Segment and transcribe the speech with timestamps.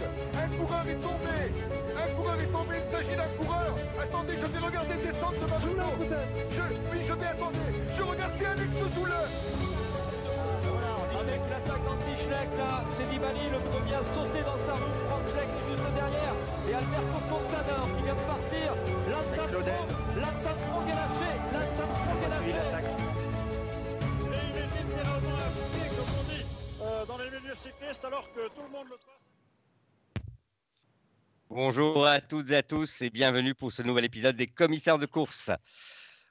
[0.00, 1.36] gauche Un coureur est tombé
[1.96, 5.58] Un coureur est tombé, il s'agit d'un coureur Attendez, je vais regarder descendre de ma
[5.58, 6.14] moto
[6.50, 6.62] je,
[6.92, 7.58] Oui, je vais attendre
[7.96, 9.12] Je regarde si Alex Zoule
[11.20, 14.94] avec l'attaque d'Andy Schleck, là, c'est Nibali le premier à sauter dans sa roue.
[15.10, 16.34] Franck Schleck est juste derrière.
[16.66, 18.72] Et Alberto Contador qui vient de partir.
[19.10, 19.38] Lance
[20.48, 21.30] Armstrong est lâché.
[21.52, 22.56] Lance Armstrong est lâché.
[24.32, 24.70] Et il est
[25.96, 26.44] comme on dit,
[26.82, 29.09] euh, dans les milieux cyclistes, alors que tout le monde le.
[31.52, 35.06] Bonjour à toutes et à tous et bienvenue pour ce nouvel épisode des commissaires de
[35.06, 35.50] course.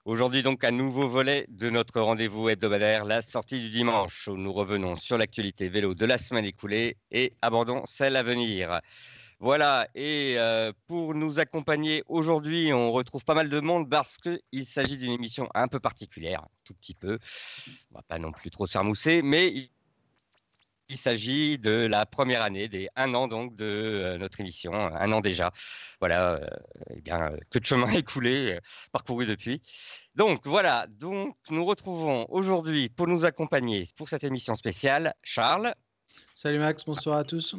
[0.06, 4.54] Aujourd'hui donc un nouveau volet de notre rendez-vous hebdomadaire, la sortie du dimanche, où nous
[4.54, 8.80] revenons sur l'actualité vélo de la semaine écoulée et abordons celle à venir.
[9.42, 14.66] Voilà, et euh, pour nous accompagner aujourd'hui, on retrouve pas mal de monde parce qu'il
[14.66, 17.20] s'agit d'une émission un peu particulière, tout petit peu.
[17.92, 19.70] On va pas non plus trop s'armousser, mais
[20.90, 25.12] il s'agit de la première année, des un an donc de euh, notre émission, un
[25.12, 25.52] an déjà.
[26.00, 26.48] Voilà, euh,
[26.96, 28.60] eh bien, que de chemin écoulé, euh,
[28.92, 29.62] parcouru depuis.
[30.16, 35.74] Donc voilà, donc nous retrouvons aujourd'hui pour nous accompagner pour cette émission spéciale Charles.
[36.34, 37.56] Salut Max, bonsoir à tous.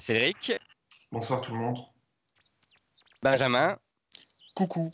[0.00, 0.52] Cédric.
[1.10, 1.78] Bonsoir tout le monde.
[3.22, 3.78] Benjamin.
[4.54, 4.90] Coucou.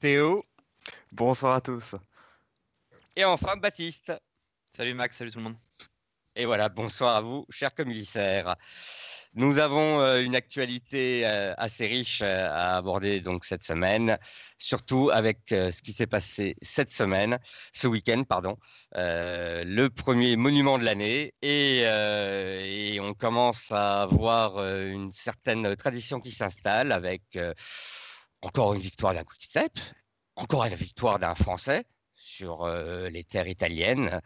[0.00, 0.44] Théo.
[1.10, 1.96] Bonsoir à tous.
[3.16, 4.12] Et enfin Baptiste.
[4.76, 5.56] Salut Max, salut tout le monde.
[6.34, 8.56] Et voilà, bonsoir à vous, chers commissaires.
[9.34, 14.18] Nous avons euh, une actualité euh, assez riche euh, à aborder donc cette semaine,
[14.58, 17.38] surtout avec ce qui s'est passé cette semaine,
[17.72, 18.58] ce week-end, pardon,
[18.94, 26.90] le premier monument de l'année, et, on commence à voir une certaine tradition qui s'installe
[26.90, 27.22] avec
[28.42, 29.78] encore une victoire d'un coup de step,
[30.34, 31.84] encore une victoire d'un Français
[32.24, 34.20] sur les terres italiennes.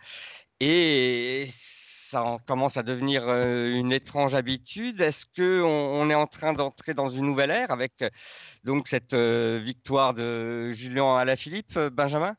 [0.61, 5.01] Et ça commence à devenir une étrange habitude.
[5.01, 8.05] Est-ce qu'on on est en train d'entrer dans une nouvelle ère avec
[8.65, 12.35] donc cette victoire de Julien Alaphilippe, Benjamin?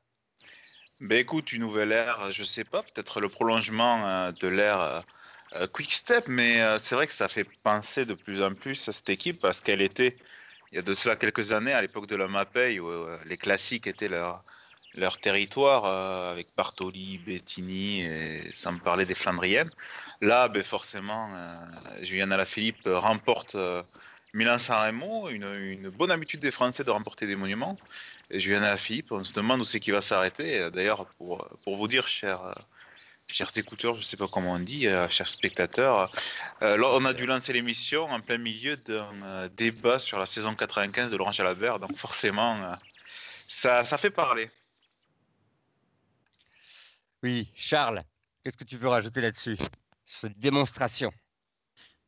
[1.02, 5.04] Ben écoute, une nouvelle ère, je sais pas, peut-être le prolongement de l'ère
[5.74, 9.10] Quick Step, mais c'est vrai que ça fait penser de plus en plus à cette
[9.10, 10.16] équipe parce qu'elle était,
[10.72, 12.90] il y a de cela quelques années, à l'époque de la Mapei, où
[13.26, 14.42] les classiques étaient leur,
[14.96, 19.70] leur territoire euh, avec Bartoli, Bettini, et sans parler des Flandriennes.
[20.22, 23.84] Là, ben, forcément, euh, Alaphilippe remporte euh,
[24.34, 27.78] Milan-San Remo, une, bonne habitude des Français de remporter des monuments.
[28.32, 30.70] Et Julien Alaphilippe, on se demande où c'est qu'il va s'arrêter.
[30.72, 32.56] D'ailleurs, pour, pour vous dire, chers,
[33.28, 36.12] chers écouteurs, je ne sais pas comment on dit, chers spectateurs,
[36.62, 41.12] là, on a dû lancer l'émission en plein milieu d'un débat sur la saison 95
[41.12, 42.56] de Laurent Jalabert, donc forcément,
[43.48, 44.52] ça, ça fait parler.
[47.24, 48.04] Oui, Charles,
[48.44, 49.58] qu'est-ce que tu veux rajouter là-dessus
[50.06, 51.12] Cette démonstration?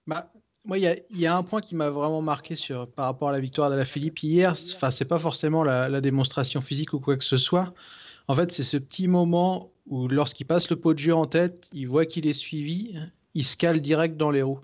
[0.07, 0.31] Bah,
[0.63, 2.55] moi, il y, a un point qui m'a vraiment marqué
[2.95, 4.53] par rapport à la victoire de la Philippe hier.
[4.75, 7.73] Enfin, c'est pas forcément la, démonstration physique ou quoi que ce soit.
[8.27, 11.67] En fait, c'est ce petit moment où, lorsqu'il passe le pot de jeu en tête,
[11.73, 12.97] il voit qu'il est suivi,
[13.33, 14.61] il se cale direct dans les roues.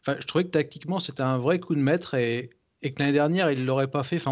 [0.00, 2.50] Enfin, je trouvais que tactiquement, c'était un vrai coup de maître et,
[2.82, 4.22] que l'année dernière, il l'aurait pas fait.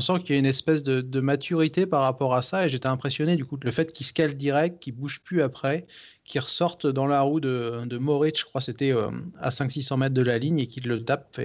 [0.00, 3.34] Sent qu'il y a une espèce de, maturité par rapport à ça et j'étais impressionné
[3.34, 5.86] du coup le fait qu'il se cale direct, qu'il bouge plus après,
[6.24, 10.14] qu'il ressorte dans la roue de, de Moritz, je crois c'était euh, à 500-600 mètres
[10.14, 11.40] de la ligne et qu'il le tape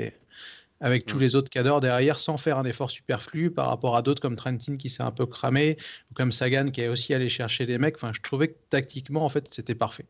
[0.79, 1.21] avec tous mm.
[1.21, 4.77] les autres cadors derrière sans faire un effort superflu par rapport à d'autres comme Trentin
[4.77, 5.77] qui s'est un peu cramé
[6.11, 7.95] ou comme Sagan qui est aussi allé chercher des mecs.
[7.95, 10.05] Enfin, je trouvais que tactiquement en fait c'était parfait.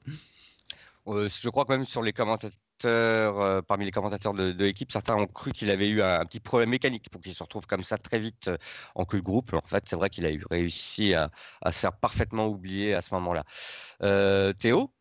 [1.08, 2.52] Euh, je crois quand même sur les commentaires
[2.84, 6.70] euh, parmi les commentateurs de, l'équipe, certains ont cru qu'il avait eu un, petit problème
[6.70, 8.58] mécanique pour qu'il se retrouve comme ça très vite euh,
[8.96, 9.54] en queue de groupe.
[9.54, 11.30] En fait, c'est vrai qu'il a eu réussi à,
[11.66, 13.46] se faire parfaitement oublier à ce moment-là.
[14.02, 14.92] Euh, Théo?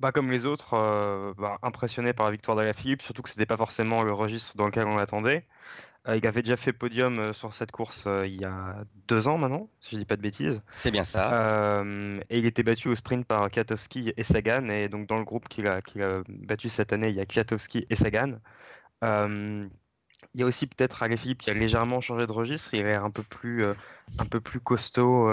[0.00, 3.56] Bah, comme les autres, bah, impressionné par la victoire d'Alaphilippe, surtout que ce n'était pas
[3.56, 5.46] forcément le registre dans lequel on l'attendait.
[6.08, 9.28] Euh, il avait déjà fait podium euh, sur cette course euh, il y a deux
[9.28, 10.60] ans maintenant, si je dis pas de bêtises.
[10.76, 11.84] C'est bien ça.
[12.28, 14.68] et il était battu au sprint par Kwiatkowski et Sagan.
[14.68, 17.86] Et donc dans le groupe qu'il a, a, battu cette année, il y a Kwiatkowski
[17.88, 18.38] et Sagan.
[19.02, 19.70] il
[20.34, 22.74] y a aussi peut-être Philippe qui a légèrement changé de registre.
[22.74, 25.30] Il a l'air un peu plus, un peu plus costaud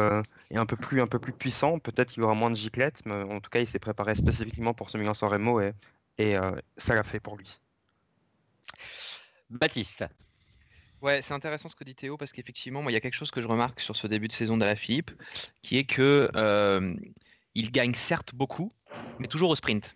[0.52, 1.80] et un peu plus, un peu plus puissant.
[1.80, 4.92] Peut-être qu'il aura moins de giclettes, mais en tout cas, il s'est préparé spécifiquement pour
[4.92, 5.74] ce Milan-San Remo et,
[6.20, 6.36] et
[6.78, 7.60] ça l'a fait pour lui.
[9.50, 10.06] Baptiste.
[11.02, 13.32] Ouais, c'est intéressant ce que dit Théo parce qu'effectivement, moi, il y a quelque chose
[13.32, 15.12] que je remarque sur ce début de saison Philippe,
[15.62, 16.30] qui est que
[17.56, 18.72] il gagne certes beaucoup,
[19.20, 19.96] mais toujours au sprint.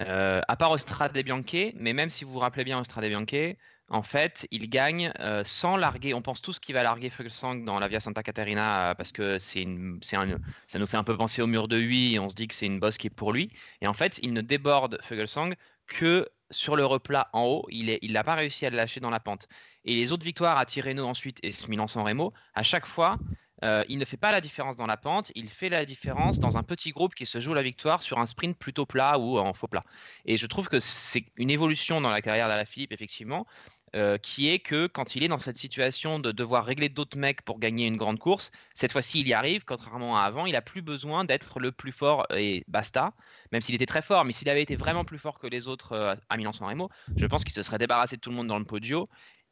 [0.00, 3.56] Euh, à part Ostrade Bianche, mais même si vous vous rappelez bien Ostrade Bianche,
[3.92, 6.14] en fait, il gagne euh, sans larguer.
[6.14, 9.38] On pense tous qu'il va larguer Fuglsang dans la Via Santa Caterina euh, parce que
[9.40, 9.66] c'est
[10.14, 10.38] un,
[10.68, 12.54] ça nous fait un peu penser au mur de Huy et on se dit que
[12.54, 13.50] c'est une bosse qui est pour lui.
[13.80, 15.54] Et en fait, il ne déborde Fuglsang
[15.88, 17.66] que sur le replat en haut.
[17.70, 19.46] Il n'a pas réussi à le lâcher dans la pente.
[19.84, 23.18] Et les autres victoires à Tirreno ensuite et Milan-San Remo, à chaque fois,
[23.64, 26.56] euh, il ne fait pas la différence dans la pente, il fait la différence dans
[26.56, 29.52] un petit groupe qui se joue la victoire sur un sprint plutôt plat ou en
[29.52, 29.84] faux plat.
[30.24, 33.46] Et je trouve que c'est une évolution dans la carrière d'Alaphilippe, effectivement,
[33.96, 37.42] euh, qui est que quand il est dans cette situation de devoir régler d'autres mecs
[37.42, 40.62] pour gagner une grande course, cette fois-ci il y arrive, contrairement à avant, il n'a
[40.62, 43.12] plus besoin d'être le plus fort et basta,
[43.52, 45.92] même s'il était très fort, mais s'il avait été vraiment plus fort que les autres
[45.92, 48.58] euh, à Milan-San Remo, je pense qu'il se serait débarrassé de tout le monde dans
[48.58, 49.08] le podio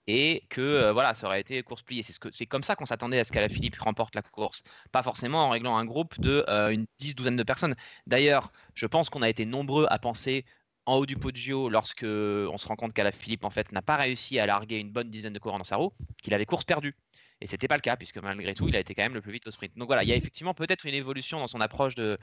[0.08, 2.02] et que euh, voilà, ça aurait été course pliée.
[2.02, 5.50] C'est ce comme ça qu'on s'attendait à ce qu'Alaphilippe remporte la course, pas forcément en
[5.50, 7.76] réglant un groupe de euh, une dix douzaine de personnes.
[8.06, 10.46] D'ailleurs, je pense qu'on a été nombreux à penser
[10.88, 14.38] en haut du podio lorsque on se rend compte qu'Alaphilippe en fait n'a pas réussi
[14.38, 15.92] à larguer une bonne dizaine de coureurs dans sa roue,
[16.22, 16.96] qu'il avait course perdue.
[17.42, 19.32] Et c'était pas le cas puisque malgré tout, il a été quand même le plus
[19.32, 19.76] vite au sprint.
[19.76, 22.18] Donc voilà, il y a effectivement peut-être une évolution dans son approche de,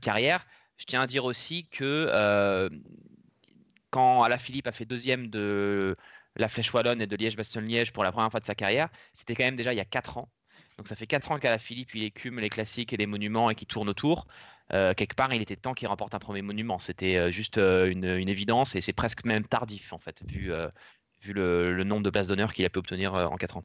[0.00, 0.46] carrière.
[0.78, 2.70] Je tiens à dire aussi que euh,
[3.90, 5.94] quand Alaphilippe a fait deuxième de
[6.36, 9.44] la Flèche Wallonne et de Liège-Bastogne-Liège pour la première fois de sa carrière, c'était quand
[9.44, 10.30] même déjà il y a 4 ans.
[10.78, 13.50] Donc ça fait 4 ans qu'à la Philippe, il écume les classiques et les monuments
[13.50, 14.26] et qui tourne autour.
[14.72, 16.78] Euh, quelque part, il était temps qu'il remporte un premier monument.
[16.78, 20.52] C'était euh, juste euh, une, évidence et c'est presque même tardif, en fait, vu,
[21.22, 23.64] vu le, nombre de places d'honneur qu'il a pu obtenir en 4 ans.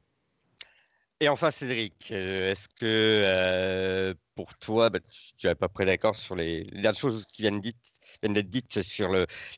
[1.20, 5.00] Et enfin, Cédric, est-ce que pour toi, bah,
[5.38, 9.10] tu n'es pas près d'accord sur les, les choses qui viennent d'être dites sur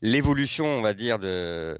[0.02, 1.76] l'évolution, on va dire, de,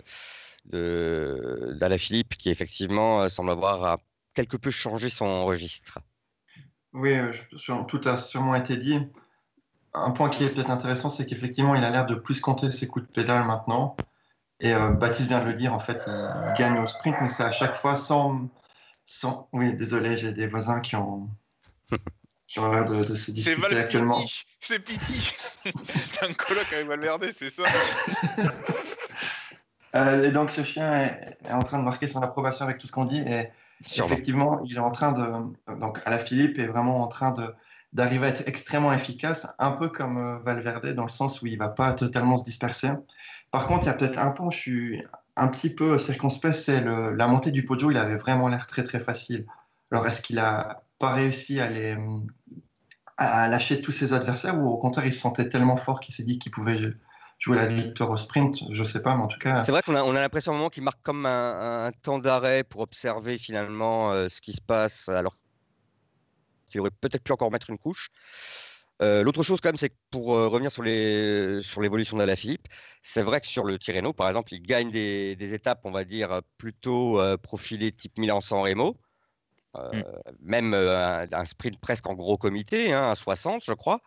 [0.64, 3.98] d'Alain Philippe qui effectivement semble avoir
[4.34, 5.98] quelque peu changé son registre?
[6.92, 7.14] Oui,
[7.88, 9.00] tout a sûrement été dit.
[9.96, 12.86] Un point qui est peut-être intéressant, c'est qu'effectivement, il a l'air de plus compter ses
[12.86, 13.96] coups de pédale maintenant.
[14.60, 17.44] Et euh, Baptiste vient de le dire, en fait, il, gagne au sprint, mais c'est
[17.44, 18.48] à chaque fois sans,
[19.04, 19.48] sans...
[19.52, 21.28] Oui, désolé, j'ai des voisins qui ont,
[22.46, 24.20] qui ont l'air de, se disputer actuellement.
[24.60, 25.34] C'est Piti
[26.10, 27.64] C'est un coloc avec Valverde, c'est ça
[29.94, 32.92] Euh, et donc ce chien est, en train de marquer son approbation avec tout ce
[32.92, 33.22] qu'on dit.
[33.26, 33.48] Et
[33.80, 35.76] effectivement, il est en train de.
[35.78, 37.54] Donc à la Philippe est vraiment en train de
[37.96, 41.54] d'arriver à être extrêmement efficace, un peu comme euh, Valverde, dans le sens où il
[41.54, 42.90] ne va pas totalement se disperser.
[43.50, 45.02] Par contre, il y a peut-être un point où je suis
[45.34, 49.00] un petit peu circonspect, c'est la montée du Poggio, il avait vraiment l'air très très
[49.00, 49.46] facile.
[49.90, 55.12] Alors est-ce qu'il n'a pas réussi à, lâcher tous ses adversaires ou au contraire il
[55.12, 56.80] se sentait tellement fort qu'il s'est dit qu'il pouvait
[57.38, 59.62] jouer la victoire au sprint, je sais pas, mais en tout cas.
[59.64, 62.80] C'est vrai qu'on a, on a l'impression moment qu'il marque comme un, temps d'arrêt pour
[62.80, 65.36] observer finalement euh, ce qui se passe, alors
[66.68, 68.08] qu'il aurait peut-être pu encore mettre une couche.
[69.02, 72.66] Euh, l'autre chose quand même, c'est que pour euh, revenir sur, les, sur l'évolution Philippe,
[73.02, 76.04] c'est vrai que sur le Tirreno, par exemple, il gagne des, des étapes, on va
[76.04, 78.96] dire, plutôt profilées type Milan-San Remo.
[79.74, 80.02] Mm.
[80.40, 84.00] Même un, sprint presque en gros comité, hein, à 60, je crois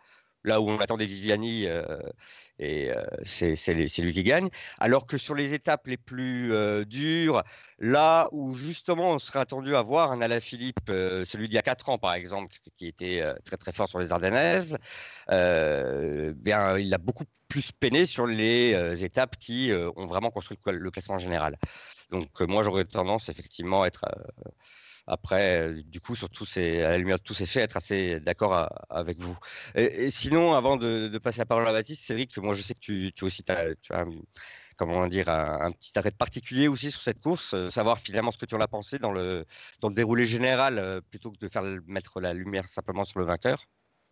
[0.44, 1.84] là où on attendait Viviani, euh,
[2.58, 4.48] et euh, c'est lui qui gagne.
[4.78, 7.42] Alors que sur les étapes les plus euh, dures,
[7.78, 11.88] là où justement on serait attendu à voir un Alaphilippe, celui d'il y a 4
[11.88, 14.78] ans par exemple, qui était très très fort sur les Ardennaises,
[15.28, 21.18] bien, il a beaucoup plus peiné sur les étapes qui ont vraiment construit le classement
[21.18, 21.56] général.
[22.10, 24.04] Donc moi j'aurais tendance effectivement à être
[25.10, 28.68] après, euh, du coup, surtout, à la lumière de tous ces faits, être assez d'accord
[28.88, 29.36] avec vous.
[29.74, 33.12] Et, sinon, avant de, passer la parole à Baptiste, Cédric, moi, je sais que tu,
[33.14, 34.04] tu aussi, as, tu as
[34.76, 38.46] comment dire, un, petit arrêt particulier aussi sur cette course, euh, savoir finalement ce que
[38.46, 39.44] tu en as pensé dans le,
[39.80, 43.26] dans le déroulé général, euh, plutôt que de faire mettre la lumière simplement sur le
[43.26, 43.66] vainqueur.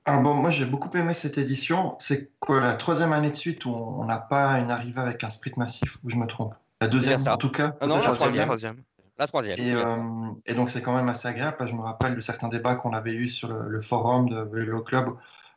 [0.05, 1.95] Alors bon, moi j'ai beaucoup aimé cette édition.
[1.99, 5.31] C'est quoi la troisième année de suite où on n'a pas une arrivée avec un
[5.31, 6.55] sprint massif, ou je me trompe?
[6.83, 7.75] La deuxième en tout cas?
[7.81, 8.83] Ah non, la troisième.
[9.19, 9.59] La troisième.
[9.59, 11.57] Euh, et, donc c'est quand même assez agréable.
[11.67, 15.11] Je me rappelle de certains débats qu'on avait eu sur le, forum de Vélo Club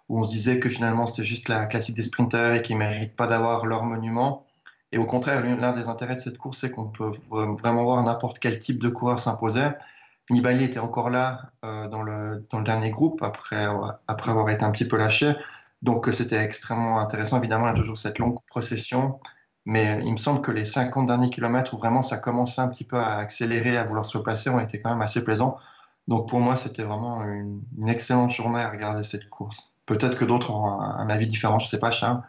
[0.10, 2.80] où on se disait que finalement c'était juste la classique des sprinters et qu'ils ne
[2.80, 4.48] méritent pas d'avoir leur monument.
[4.92, 8.40] Et au contraire, l'un des intérêts de cette course, c'est qu'on peut vraiment voir n'importe
[8.40, 9.68] quel type de coureur s'imposer.
[10.30, 13.68] Nibali était encore là euh, dans, le, dans, le, dernier groupe après,
[14.08, 15.34] après avoir été un petit peu lâché.
[15.82, 17.38] Donc c'était extrêmement intéressant.
[17.38, 19.20] Évidemment, il y a toujours cette longue procession
[19.66, 22.84] mais il me semble que les 50 derniers kilomètres où vraiment ça commençait un petit
[22.84, 25.58] peu à accélérer, à vouloir se placer, ont été quand même assez plaisants.
[26.08, 29.76] Donc pour moi, c'était vraiment une, excellente journée à regarder cette course.
[29.86, 32.22] Peut-être que d'autres ont un, avis différent, je ne sais pas, Charles.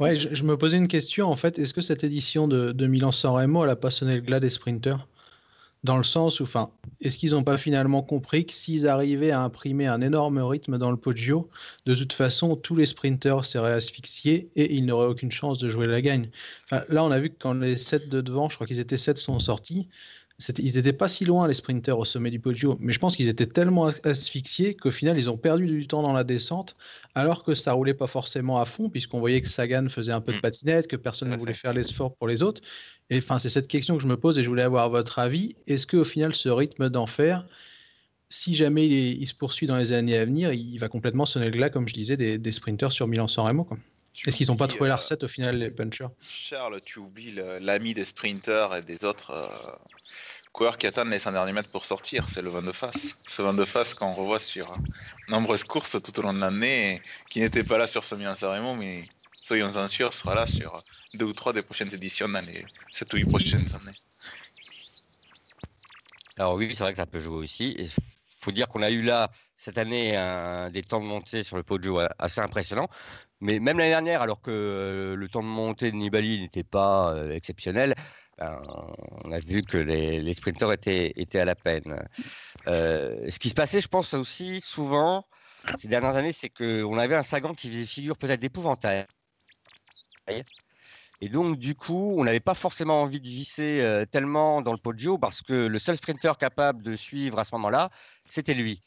[0.00, 1.58] Ouais, je, me posais une question en fait.
[1.58, 4.50] Est-ce que cette édition de, de Milan-San Remo, elle a pas sonné le glas des
[4.50, 5.06] sprinters
[5.84, 6.70] dans le sens où, enfin,
[7.02, 10.90] est-ce qu'ils n'ont pas finalement compris que s'ils arrivaient à imprimer un énorme rythme dans
[10.90, 11.50] le Poggio,
[11.84, 15.86] de toute façon, tous les sprinters seraient asphyxiés et ils n'auraient aucune chance de jouer
[15.86, 16.30] la gagne.
[16.70, 19.18] là, on a vu que quand les 7 de devant, je crois qu'ils étaient 7,
[19.18, 19.88] sont sortis,
[20.58, 23.28] ils n'étaient pas si loin les sprinters au sommet du Poggio, mais je pense qu'ils
[23.28, 26.76] étaient tellement asphyxiés qu'au final ils ont perdu du temps dans la descente,
[27.14, 30.32] alors que ça roulait pas forcément à fond, puisqu'on voyait que Sagan faisait un peu
[30.32, 30.42] de mm.
[30.42, 32.62] patinette, que personne ne voulait faire l'effort pour les autres.
[33.10, 35.54] Et enfin, c'est cette question que je me pose et je voulais avoir votre avis.
[35.66, 37.46] Est-ce qu'au final, ce rythme d'enfer,
[38.28, 41.52] si jamais il, se poursuit dans les années à venir, il va complètement sonner le
[41.52, 43.68] glas, comme je disais, des, sprinters sur Milan-San Remo
[44.26, 46.08] Est-ce qu'ils n'ont pas trouvé la euh, recette au final, les punchers?
[46.20, 49.30] Charles, tu oublies l'ami des sprinters et des autres.
[49.30, 49.48] Euh,
[50.52, 53.16] coureurs qui attendent les 100 derniers mètres pour sortir, c'est le vent de face.
[53.26, 54.76] Ce vent de face qu'on revoit sur
[55.28, 58.34] nombreuses courses tout au long de l'année, qui n'était pas là sur ce Milan
[58.76, 59.04] mais
[59.40, 60.80] soyons-en sûrs, sera là sur
[61.14, 63.96] deux ou trois des prochaines éditions dans les 7 ou 8 prochaines années.
[66.36, 67.90] Alors oui, c'est vrai que ça peut jouer aussi.
[68.44, 70.12] Faut dire qu'on a eu là, cette année,
[70.72, 72.88] des temps de montée sur le Poggio assez impressionnants.
[73.44, 77.12] Mais même l'année dernière, alors que euh, le temps de montée de Nibali n'était pas
[77.12, 77.94] euh, exceptionnel,
[78.38, 78.58] ben,
[79.24, 81.94] on a vu que les, sprinteurs étaient, étaient, à la peine.
[82.66, 85.26] Euh, ce qui se passait, je pense aussi souvent
[85.76, 89.06] ces dernières années, c'est qu'on avait un Sagan qui faisait figure peut-être d'épouvantail.
[91.24, 94.78] Et donc, du coup, on n'avait pas forcément envie de visser euh, tellement dans le
[94.78, 97.88] Poggio parce que le seul sprinter capable de suivre à ce moment-là,
[98.28, 98.82] c'était lui.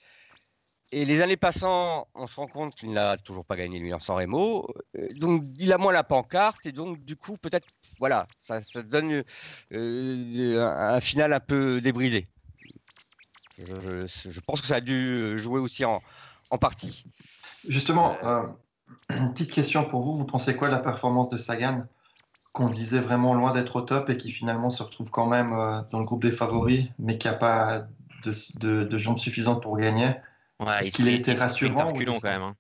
[0.91, 4.00] Et les années passant, on se rend compte qu'il n'a toujours pas gagné lui en
[4.00, 4.67] San Remo.
[4.96, 7.65] Euh, donc il a moins la pancarte et donc du coup peut-être
[7.98, 9.24] voilà, ça, donne
[9.74, 12.27] euh, un, final un peu débridé.
[13.58, 16.03] Je, pense que ça a dû jouer aussi en,
[16.62, 17.03] partie.
[17.67, 18.44] Justement, euh,
[19.10, 20.15] une petite question pour vous.
[20.15, 21.88] Vous pensez quoi de la performance de Sagan?
[22.58, 25.52] Qu'on disait vraiment loin d'être au top et qui finalement se retrouve quand même
[25.90, 27.88] dans le groupe des favoris, mais qui n'a pas
[28.24, 30.14] de, de jambes suffisantes pour gagner
[30.80, 32.42] est-ce qu'il a été rassurant quand même.
[32.42, 32.56] Hein.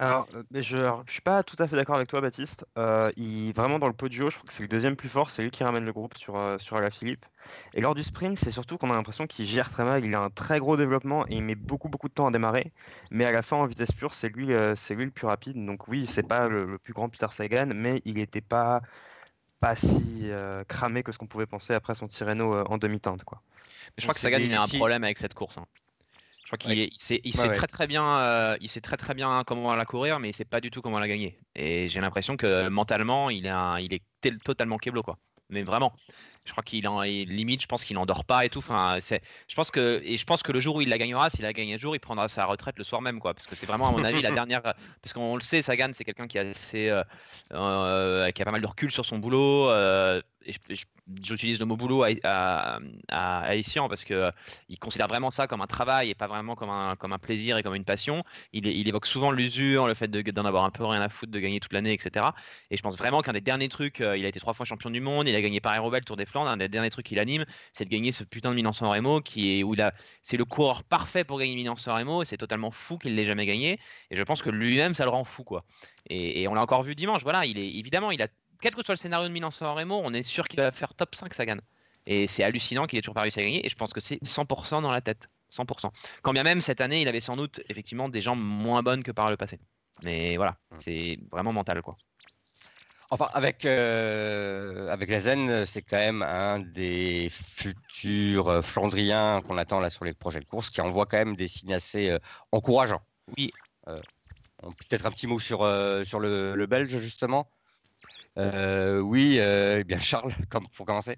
[0.00, 2.66] Alors, euh, je ne suis pas tout à fait d'accord avec toi, Baptiste.
[2.76, 5.30] Euh, il, vraiment, dans le podio, je crois que c'est le deuxième plus fort.
[5.30, 7.24] C'est lui qui ramène le groupe sur, euh, sur Philippe.
[7.72, 10.04] Et lors du sprint, c'est surtout qu'on a l'impression qu'il gère très mal.
[10.04, 12.72] Il a un très gros développement et il met beaucoup, beaucoup de temps à démarrer.
[13.12, 15.64] Mais à la fin, en vitesse pure, c'est lui, c'est lui le plus rapide.
[15.64, 18.82] Donc, oui, c'est pas le, plus grand Peter Sagan, mais il n'était pas,
[19.62, 20.28] pas si
[20.68, 23.22] cramé que ce qu'on pouvait penser après son Tirreno en demi-teinte.
[23.22, 23.40] Quoi.
[23.96, 25.56] je crois que Sagan, il a un problème avec cette course.
[25.56, 25.66] Hein.
[26.44, 29.42] Je crois qu'il sait, il sait très très bien, euh, il sait très très bien
[29.46, 31.38] comment la courir, mais il sait pas du tout comment la gagner.
[31.54, 33.46] Et j'ai l'impression que mentalement, il,
[33.80, 34.02] il est
[34.44, 35.18] totalement keblo quoi.
[35.50, 35.92] Mais vraiment.
[36.44, 38.58] Je crois qu'il en limite, je pense qu'il n'endort pas et tout.
[38.58, 41.30] Enfin, c'est, je pense que et je pense que le jour où il la gagnera,
[41.30, 43.32] s'il la gagne un jour, il prendra sa retraite le soir même, quoi.
[43.32, 44.62] Parce que c'est vraiment à mon avis la dernière.
[44.62, 47.04] Parce qu'on le sait, Sagan, c'est quelqu'un qui a assez, euh,
[47.52, 49.70] euh, qui a pas mal de recul sur son boulot.
[49.70, 50.54] Euh, et
[51.22, 52.78] j'utilise le mot boulot à,
[53.10, 53.50] à,
[53.88, 54.30] parce que
[54.68, 57.56] il considère vraiment ça comme un travail et pas vraiment comme un, comme un plaisir
[57.58, 58.24] et comme une passion.
[58.52, 61.38] Il, il évoque souvent l'usure, le fait d'en avoir un peu rien à foutre, de
[61.38, 62.26] gagner toute l'année, etc.
[62.70, 65.00] Et je pense vraiment qu'un des derniers trucs, il a été trois fois champion du
[65.00, 67.84] monde, il a gagné par Aérobel, Tour des un des derniers trucs qu'il anime, c'est
[67.84, 69.74] de gagner ce putain de Milan-San Remo qui est où
[70.22, 72.24] c'est le coureur parfait pour gagner Milan-San Remo.
[72.24, 73.78] C'est totalement fou qu'il l'ait jamais gagné.
[74.10, 75.64] Et je pense que lui-même, ça le rend fou, quoi.
[76.08, 77.22] Et, on l'a encore vu dimanche.
[77.22, 78.28] Voilà, il est évidemment, il a
[78.62, 81.14] quel que soit le scénario de Milan-San Remo, on est sûr qu'il va faire top
[81.14, 81.60] 5 ça gagne.
[82.06, 83.66] Et c'est hallucinant qu'il ait toujours pas réussi à gagner.
[83.66, 85.28] Et je pense que c'est 100% dans la tête.
[85.50, 85.90] 100%.
[86.22, 89.12] Quand bien même cette année, il avait sans doute effectivement des jambes moins bonnes que
[89.12, 89.60] par le passé.
[90.02, 90.76] Mais voilà, mmh.
[90.78, 91.96] c'est vraiment mental quoi.
[93.10, 99.58] Enfin, avec, euh, avec la Zen, c'est quand même un des futurs euh, Flandriens qu'on
[99.58, 102.18] attend là sur les projets de course qui envoie quand même des signes assez euh,
[102.52, 103.02] encourageants.
[103.36, 103.52] Oui.
[103.84, 105.58] Peut-être un petit mot sur,
[106.06, 107.50] sur le, le, Belge, justement.
[108.36, 111.16] Oui, eh bien Charles, comme, pour commencer?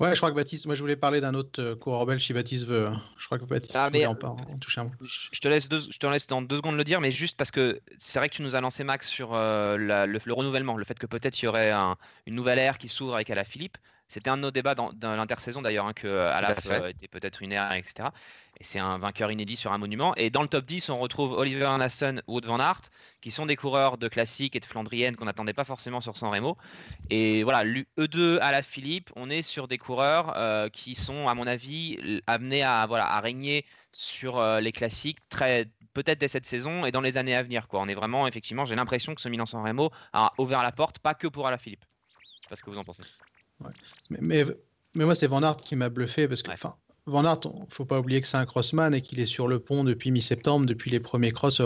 [0.00, 2.32] Ouais, je crois que Baptiste, moi je voulais parler d'un autre euh, coureur belge si
[2.32, 2.88] Baptiste veut.
[3.18, 4.14] Je crois que Baptiste ah, mais, en,
[4.60, 4.90] toucher un mot.
[5.00, 7.80] Je te, laisse je te laisse dans deux secondes le dire, mais juste parce que
[7.98, 11.06] c'est vrai que tu nous as lancé Max sur euh, le, renouvellement, le fait que
[11.06, 13.78] peut-être il y aurait une nouvelle ère qui s'ouvre avec Philippe.
[14.08, 17.52] C'était un de nos débats dans, l'intersaison d'ailleurs, hein, que Alaf euh, était peut-être une
[17.52, 18.10] ère, etc.
[18.58, 20.14] Et c'est un vainqueur inédit sur un monument.
[20.14, 22.82] Et dans le top 10, on retrouve Oliver Nassen, Wout van Aert,
[23.20, 26.32] qui sont des coureurs de classique et de flandrienne qu'on n'attendait pas forcément sur San
[26.32, 26.56] Remo.
[27.10, 27.64] Et voilà,
[27.98, 31.46] eux deux à la Philippe, on est sur des coureurs euh, qui sont, à mon
[31.46, 36.84] avis, amenés à, voilà, à régner sur euh, les classiques très peut-être dès cette saison
[36.84, 37.68] et dans les années à venir.
[37.68, 37.80] Quoi.
[37.80, 40.98] On est vraiment, effectivement, j'ai l'impression que ce Milan San Remo a ouvert la porte,
[40.98, 41.84] pas que pour Philippe.
[42.36, 43.02] Je sais pas ce que vous en pensez.
[44.10, 44.44] Mais,
[44.94, 46.50] mais, moi, c'est Van Aert qui m'a bluffé parce que
[47.06, 49.60] Van il ne faut pas oublier que c'est un crossman et qu'il est sur le
[49.60, 51.60] pont depuis mi-septembre, depuis les premiers cross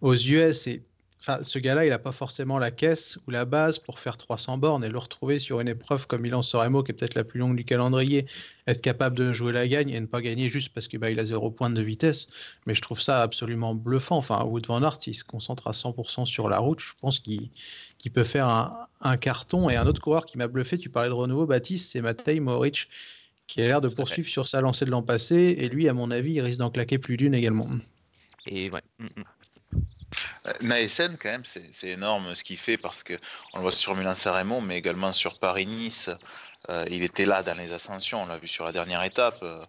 [0.00, 0.66] aux, US.
[0.66, 0.82] Et
[1.20, 4.58] Enfin, ce gars-là, il n'a pas forcément la caisse ou la base pour faire 300
[4.58, 7.40] bornes et le retrouver sur une épreuve comme Milan Soremo, qui est peut-être la plus
[7.40, 8.26] longue du calendrier,
[8.66, 11.18] être capable de jouer la gagne et ne pas gagner juste parce qu'il bah, il
[11.18, 12.28] a zéro point de vitesse.
[12.66, 14.18] Mais je trouve ça absolument bluffant.
[14.18, 16.80] Enfin, Wood Van Aert, il se concentre à 100% sur la route.
[16.80, 17.50] Je pense qu'il
[18.12, 19.68] peut faire un, un, carton.
[19.68, 22.88] Et un autre coureur qui m'a bluffé, tu parlais de renouveau, Baptiste, c'est Matej Moric,
[23.46, 25.56] qui a l'air de poursuivre sur sa lancée de l'an passé.
[25.58, 27.68] Et lui, à mon avis, il risque d'en claquer plus d'une également.
[28.46, 28.82] Et ouais.
[30.46, 33.16] Euh, Naesen, quand même, c'est énorme ce qu'il fait parce qu'on
[33.56, 36.10] le voit sur Milan-San mais également sur Paris-Nice.
[36.68, 39.64] Euh, il était là dans les ascensions, on l'a vu sur la dernière étape euh,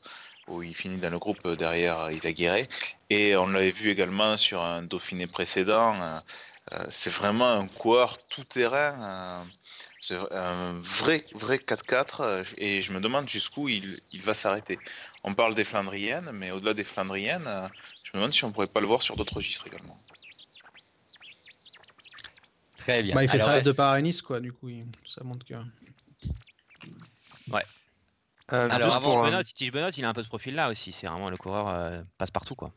[0.47, 2.65] où il finit dans le groupe derrière Isaguirre.
[3.09, 6.21] Et on l'avait vu également sur un Dauphiné précédent.
[6.89, 9.45] c'est vraiment un coureur tout-terrain.
[10.31, 14.79] Un vrai, vrai 4-4 et je me demande jusqu'où il, va s'arrêter.
[15.27, 17.49] On parle des Flandriennes, mais au-delà des Flandriennes,
[18.01, 19.93] je me demande si on pourrait pas le voir sur d'autres registres également.
[22.77, 23.13] Très bien.
[23.13, 24.69] Bah, il fait 13 de Paris-Nice, quoi, du coup,
[25.05, 25.55] ça montre que.
[27.51, 27.65] Ouais.
[28.53, 29.41] Euh, Alors, avant Benoît,
[29.97, 30.93] il a un peu ce profil-là aussi.
[30.93, 32.71] C'est vraiment le coureur euh, passe partout, quoi.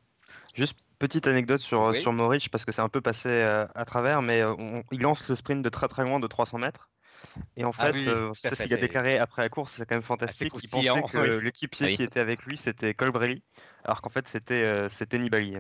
[0.55, 4.23] Juste petite anecdote sur, sur Morich, parce que c'est un peu passé euh, à travers,
[4.23, 4.43] mais
[4.91, 6.91] il lance le sprint de très très loin de 300 mètres.
[7.57, 10.53] Et en ah fait, ce qu'il a déclaré après la course, c'est quand même fantastique.
[10.63, 13.43] il pensait que l'équipier qui était avec lui, c'était Colbrelli,
[13.85, 15.57] alors qu'en fait, c'était c'était Nibali.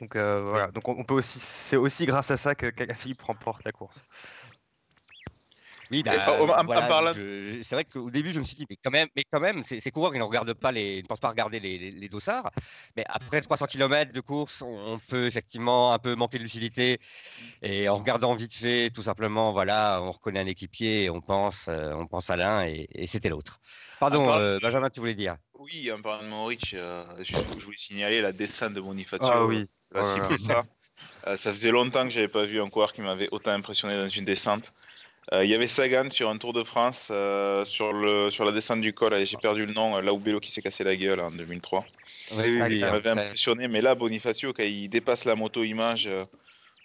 [0.00, 3.64] Donc euh, voilà, donc on, peut aussi, c'est aussi grâce à ça que Philippe remporte
[3.64, 4.04] la course.
[5.90, 6.12] Oui, bah,
[7.62, 9.90] c'est vrai qu'au début, je me suis dit, mais quand même, mais quand même ces,
[9.90, 12.50] coureurs, ils ne regardent pas les, ne pensent pas regarder les, les, dossards.
[12.96, 17.00] Mais après 300 km de course, on, peut effectivement un peu manquer de lucidité.
[17.62, 21.66] Et en regardant vite fait, tout simplement, voilà, on reconnaît un équipier et on pense,
[21.68, 23.60] euh, on pense à l'un et, c'était l'autre.
[24.00, 25.36] Pardon, euh, Benjamin, tu voulais dire?
[25.54, 29.28] Oui, en parlant de Maurice, je, voulais signaler la descente de Bonifacio.
[29.30, 29.66] Ah oui
[30.38, 30.62] ça.
[31.26, 34.08] Euh, ça faisait longtemps que j'avais pas vu un coureur qui m'avait autant impressionné dans
[34.08, 34.72] une descente.
[35.32, 38.52] Euh, il y avait Sagan sur un Tour de France euh, sur, le, sur la
[38.52, 39.14] descente du col.
[39.26, 41.84] J'ai perdu le nom, là où Bello qui s'est cassé la gueule en 2003.
[42.32, 46.08] Oui, oui, il m'avait impressionné, mais là, Bonifacio, quand il dépasse la moto image.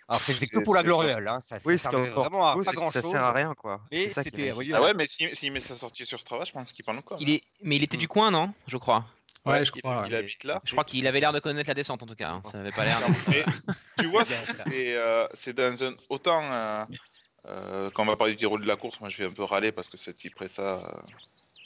[0.09, 1.39] Alors c'est que pour la gloriole, hein.
[1.39, 2.93] ça, oui, ça vraiment à pas grand chose.
[2.93, 3.79] Ça sert à rien quoi.
[3.91, 6.97] C'était, ah ouais, mais s'il si, met sa sortie sur Strava, je pense qu'il parle
[6.97, 7.17] encore.
[7.21, 9.05] Il est, mais il était du coin, non Je crois.
[9.45, 10.05] Ouais, je crois.
[10.07, 10.59] Il, habite là.
[10.65, 12.29] Je crois qu'il avait l'air de connaître la descente en tout cas.
[12.29, 12.41] Hein.
[12.49, 12.99] Ça avait pas l'air.
[13.99, 14.23] tu vois,
[14.65, 16.85] c'est euh, dans un autant euh,
[17.47, 19.43] euh, quand on va parler du tirol de la course, moi je vais un peu
[19.43, 20.81] râler parce que cette Cypressa,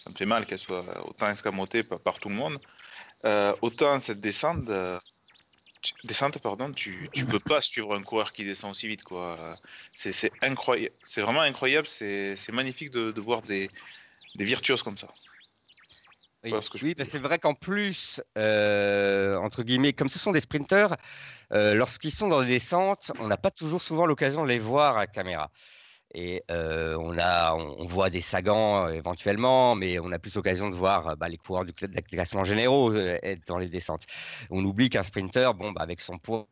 [0.04, 2.58] ça me fait mal qu'elle soit autant escamotée par, tout le monde.
[3.62, 4.70] autant cette descente,
[6.04, 9.60] descente pardon, tu, tu peux pas suivre un coureur qui descend aussi vite quoi.
[9.94, 13.70] C'est incroyable, c'est vraiment incroyable, c'est magnifique de, voir des
[14.36, 15.10] virtuoses comme ça.
[16.54, 20.96] Oui, c'est vrai qu'en plus, euh, entre guillemets, comme ce sont des sprinteurs,
[21.54, 24.98] euh, lorsqu'ils sont dans des descentes, on n'a pas toujours souvent l'occasion de les voir
[24.98, 25.52] à caméra.
[26.14, 30.76] Et euh, on, a, on, voit des Sagans éventuellement, mais on a plus l'occasion de
[30.76, 34.06] voir bah, les coureurs du club classement généraux être dans les descentes.
[34.50, 36.48] On oublie qu'un sprinter, bon, bah, avec son poids,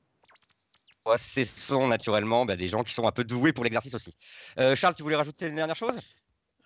[1.17, 4.13] ce sont naturellement bah, des gens qui sont un peu doués pour l'exercice aussi.
[4.75, 5.99] Charles, tu voulais rajouter une dernière chose?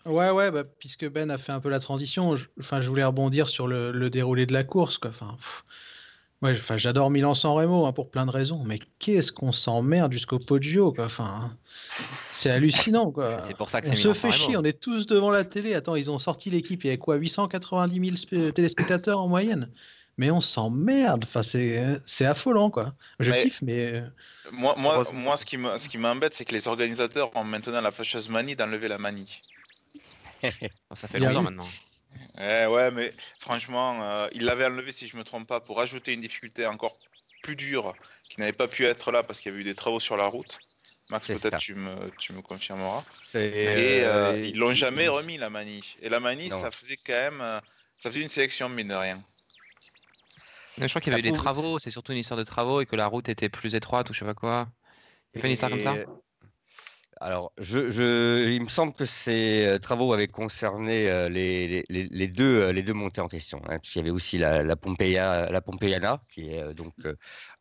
[0.10, 3.04] Ouais, ouais, bah, puisque Ben a fait un peu la transition, je, enfin, je voulais
[3.04, 4.98] rebondir sur le, déroulé de la course.
[4.98, 5.12] Quoi.
[5.12, 5.38] Enfin,
[6.42, 10.40] ouais, enfin, j'adore Milan-San Remo hein, pour plein de raisons, mais qu'est-ce qu'on s'emmerde jusqu'au
[10.40, 10.92] Poggio.
[10.94, 11.06] Quoi.
[11.06, 11.52] Enfin,
[12.32, 13.12] c'est hallucinant.
[13.12, 13.40] Quoi.
[13.42, 15.76] C'est pour ça que on se fait chier, on est tous devant la télé.
[15.76, 19.70] Attends, ils ont sorti l'équipe, il y avait quoi 890 000 téléspectateurs en moyenne?
[20.18, 21.24] Mais on s'emmerde.
[21.24, 22.94] Enfin, c'est affolant, quoi.
[23.20, 23.94] Je kiffe, mais.
[23.94, 24.02] Euh,
[24.52, 28.56] moi, moi, moi ce qui m'embête, c'est que les organisateurs ont maintenant la fâcheuse manie
[28.56, 29.42] d'enlever la manie.
[30.94, 31.68] Ça fait longtemps maintenant.
[32.40, 36.14] Eh ouais, mais franchement, euh, il l'avait enlevé, si je me trompe pas, pour ajouter
[36.14, 36.98] une difficulté encore
[37.42, 37.96] plus dure
[38.28, 40.28] qui n'avait pas pu être là parce qu'il y avait eu des travaux sur la
[40.28, 40.60] route.
[41.10, 43.04] Max, peut-être tu me, tu me confirmeras.
[43.34, 45.96] Et euh, ils l'ont jamais remis la manie.
[46.02, 47.60] Et la manie, ça faisait quand même, euh,
[47.98, 49.20] ça faisait une sélection mine de rien.
[50.78, 52.86] je crois qu'il y avait eu des travaux, c'est surtout une histoire de travaux et
[52.86, 54.68] que la route était plus étroite ou je sais pas quoi.
[55.34, 55.96] Il y a pas une histoire comme ça?
[57.22, 62.62] Alors, je, il me semble que ces euh, travaux avaient concerné euh, les, les, deux,
[62.62, 63.62] euh, les deux montées en question.
[63.68, 66.94] Hein, puisqu'il y avait aussi la, la, Pompeia, la Pompeiana, qui est donc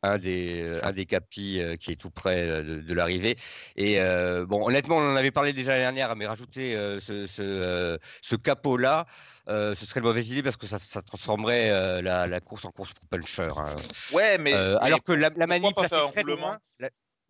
[0.04, 3.36] un, des, un des capis qui est tout près de, l'arrivée.
[3.74, 3.98] Et
[4.46, 9.06] bon, honnêtement, on en avait parlé déjà l'année dernière, mais rajouter ce, ce, ce capot-là,
[9.48, 12.92] ce serait une mauvaise idée parce que ça, ça transformerait la, la, course en course
[12.92, 13.48] pour puncher.
[13.56, 13.74] Hein.
[14.12, 15.74] Ouais, mais, alors que la, la manip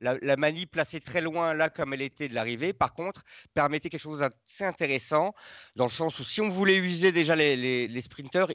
[0.01, 3.23] la, la manie placée très loin là comme elle était de l'arrivée, par contre,
[3.55, 5.35] permettait quelque chose d'assez intéressant,
[5.77, 8.51] dans le sens où si on voulait user déjà les, les, sprinteurs,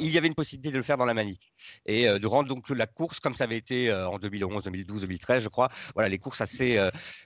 [0.00, 1.40] il y avait une possibilité de le faire dans la manie
[1.86, 5.48] et de rendre donc la course comme ça avait été en 2011, 2012, 2013, je
[5.48, 5.70] crois.
[5.94, 6.78] Voilà, les courses assez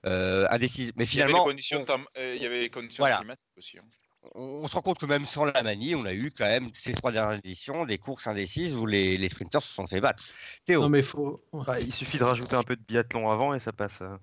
[0.05, 0.93] indécises.
[0.97, 3.79] Mais finalement, il y avait les conditions, climatiques aussi.
[3.79, 3.85] Hein
[4.35, 6.93] on se rend compte que même sans la manie, on a eu quand même ces
[6.93, 10.25] trois dernières éditions des courses indécises où les, les sprinters se sont fait battre.
[10.65, 10.83] Théo.
[10.83, 11.41] Non, mais faut...
[11.53, 14.03] Bah, il suffit de rajouter un peu de biathlon avant et ça passe.
[14.03, 14.17] Euh,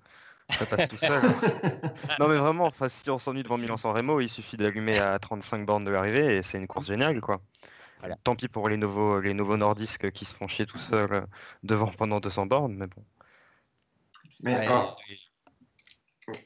[0.49, 1.21] ça passe tout seul.
[2.19, 5.85] non mais vraiment, si on s'ennuie devant Milan-San Remo, il suffit d'allumer à 35 bornes
[5.85, 7.41] de l'arrivée et c'est une course géniale quoi.
[8.23, 11.21] Tant pis pour les nouveaux, les nouveaux nordisques qui se font chier tout seuls euh,
[11.63, 13.03] devant pendant 200 bornes, mais bon.
[14.41, 14.67] Mais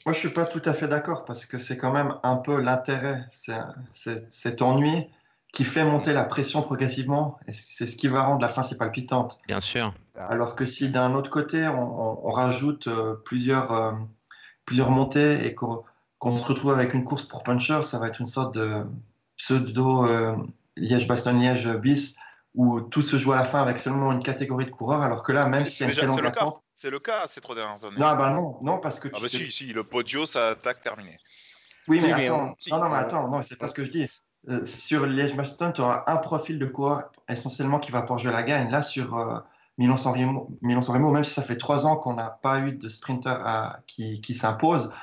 [0.05, 2.59] moi, je suis pas tout à fait d'accord parce que c'est quand même un peu
[2.61, 5.07] l'intérêt, c'est cet ennui
[5.53, 8.75] qui fait monter la pression progressivement et c'est ce qui va rendre la fin si
[8.75, 9.39] palpitante.
[9.47, 9.93] Bien sûr.
[10.15, 13.91] Alors que si d'un autre côté on, rajoute euh, plusieurs, euh,
[14.65, 15.83] plusieurs montées et qu'on
[16.35, 18.83] se retrouve avec une course pour puncher, ça va être une sorte de
[19.37, 20.35] pseudo euh,
[20.75, 22.17] Liège-Bastogne-Liège bis
[22.55, 25.31] où tout se joue à la fin avec seulement une catégorie de coureurs, alors que
[25.31, 27.83] là, même si y a une très longue attente, c'est le cas ces trois dernières
[27.83, 27.97] années.
[27.97, 29.07] Non, bah non, non, parce que.
[29.11, 31.17] Ah bah si, si, le podio, ça attaque terminé.
[31.87, 34.07] Oui, mais attends, non, non, mais attends, non, c'est pas ce que je dis.
[34.49, 38.43] Euh, sur Liège-Bastogne, tu auras un profil de coureur essentiellement qui va pour jouer la
[38.43, 38.69] gagne.
[38.69, 39.39] Là, sur euh,
[39.79, 43.79] Milan-San Remo, même si ça fait trois ans qu'on n'a pas eu de sprinter à,
[43.87, 44.93] qui, qui s'impose,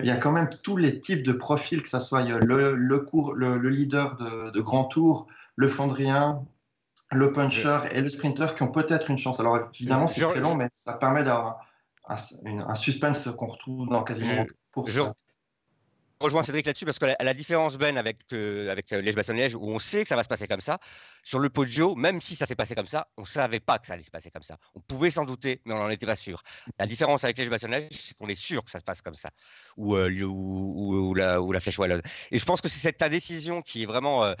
[0.00, 2.98] il y a quand même tous les types de profils, que ce soit le, le,
[3.00, 6.44] cours, le, leader de, de, grand tour, le Flandrien,
[7.12, 9.40] le puncher et le sprinter qui ont peut-être une chance.
[9.40, 11.60] Alors évidemment, c'est très long, mais ça permet d'avoir
[12.06, 15.12] un, suspense qu'on retrouve dans quasiment pour ça
[16.22, 19.78] rejoins Cédric là-dessus parce que la, différence, Ben, avec, euh, avec euh, Liège-Bastogne-Liège, où on
[19.78, 20.78] sait que ça va se passer comme ça,
[21.24, 23.86] sur le Poggio, même si ça s'est passé comme ça, on ne savait pas que
[23.86, 24.56] ça allait se passer comme ça.
[24.74, 26.42] On pouvait s'en douter, mais on n'en était pas sûr.
[26.78, 29.30] La différence avec Liège-Bastogne-Liège, c'est qu'on est sûr que ça se passe comme ça,
[29.76, 32.02] ou, euh, ou, la, la, flèche wallonne.
[32.30, 34.34] Et je pense que c'est cette décision qui est vraiment,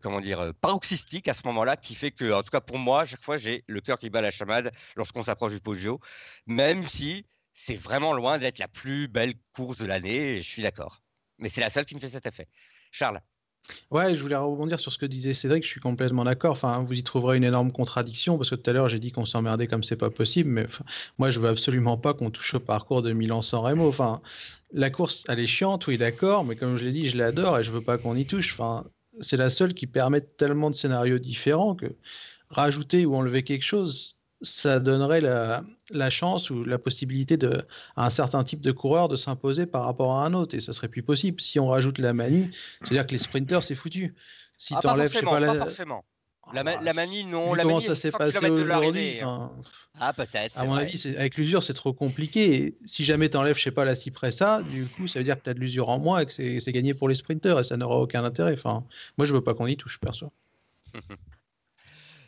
[0.00, 3.22] comment dire, paroxystique à ce moment-là, qui fait que, en tout cas pour moi, chaque
[3.22, 6.00] fois, j'ai le cœur qui bat la chamade lorsqu'on s'approche du Poggio,
[6.46, 11.02] même si c'est vraiment loin d'être la plus belle course de l'année, je suis d'accord.
[11.38, 12.48] Mais c'est la seule qui me fait cet effet.
[12.90, 13.20] Charles
[13.90, 16.52] Ouais, je voulais rebondir sur ce que disait Cédric, je suis complètement d'accord.
[16.52, 19.26] Enfin, vous y trouverez une énorme contradiction parce que tout à l'heure j'ai dit qu'on
[19.26, 20.66] s'emmerdait comme c'est pas possible, mais
[21.18, 23.88] moi je veux absolument pas qu'on touche au parcours de Milan-San Remo.
[23.88, 24.22] Enfin,
[24.72, 27.62] la course elle est chiante, oui d'accord, mais comme je l'ai dit, je l'adore et
[27.62, 28.54] je veux pas qu'on y touche.
[28.54, 28.86] Enfin,
[29.20, 31.94] c'est la seule qui permet tellement de scénarios différents que
[32.50, 37.64] rajouter ou enlever quelque chose, ça donnerait la, chance ou la possibilité de,
[37.96, 40.54] à un certain type de coureur de s'imposer par rapport à un autre.
[40.54, 41.40] Et ça serait plus possible.
[41.40, 44.14] Si on rajoute la manie, c'est-à-dire que les sprinters, c'est foutu.
[44.58, 46.04] Si ah, tu enlèves, pas, pas, forcément.
[46.52, 47.54] La, la, manie, non.
[47.54, 49.50] La comment ça s'est passé aujourd'hui hein.
[49.98, 50.58] Ah, peut-être.
[50.58, 52.54] À mon avis, avec l'usure, c'est trop compliqué.
[52.54, 55.36] Et si jamais tu enlèves, je sais pas, la Cipressa, du coup, ça veut dire
[55.36, 57.64] que tu as de l'usure en moins et que c'est gagné pour les sprinters et
[57.64, 58.52] ça n'aura aucun intérêt.
[58.54, 58.84] Enfin,
[59.18, 60.32] moi, je veux pas qu'on y touche, perso.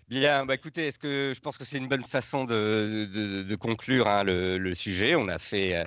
[0.08, 4.24] Bien, bah écoutez, est-ce que je pense que c'est une bonne façon de, conclure hein,
[4.24, 5.84] le, sujet On a fait, euh,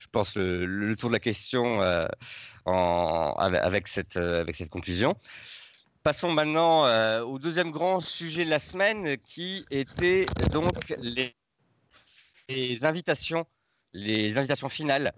[0.00, 2.04] je pense, le, tour de la question euh,
[2.66, 5.16] avec, cette, euh, avec cette conclusion.
[6.04, 6.84] Passons maintenant
[7.22, 11.34] au deuxième grand sujet de la semaine qui était donc les,
[12.84, 13.46] invitations,
[13.92, 15.12] les invitations finales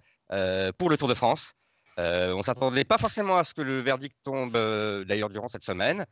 [0.77, 1.53] pour le Tour de France.
[1.97, 4.53] on ne s'attendait pas forcément à ce que le verdict tombe
[5.05, 6.05] d'ailleurs durant cette semaine.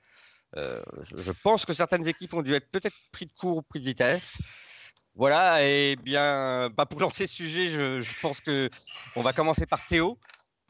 [0.58, 0.82] Euh,
[1.16, 3.86] je pense que certaines équipes ont dû être peut-être pris de court ou pris de
[3.86, 4.38] vitesse.
[5.16, 8.70] Voilà, et bien, bah, pour lancer ce sujet, je, pense que
[9.16, 10.18] on va commencer par Théo,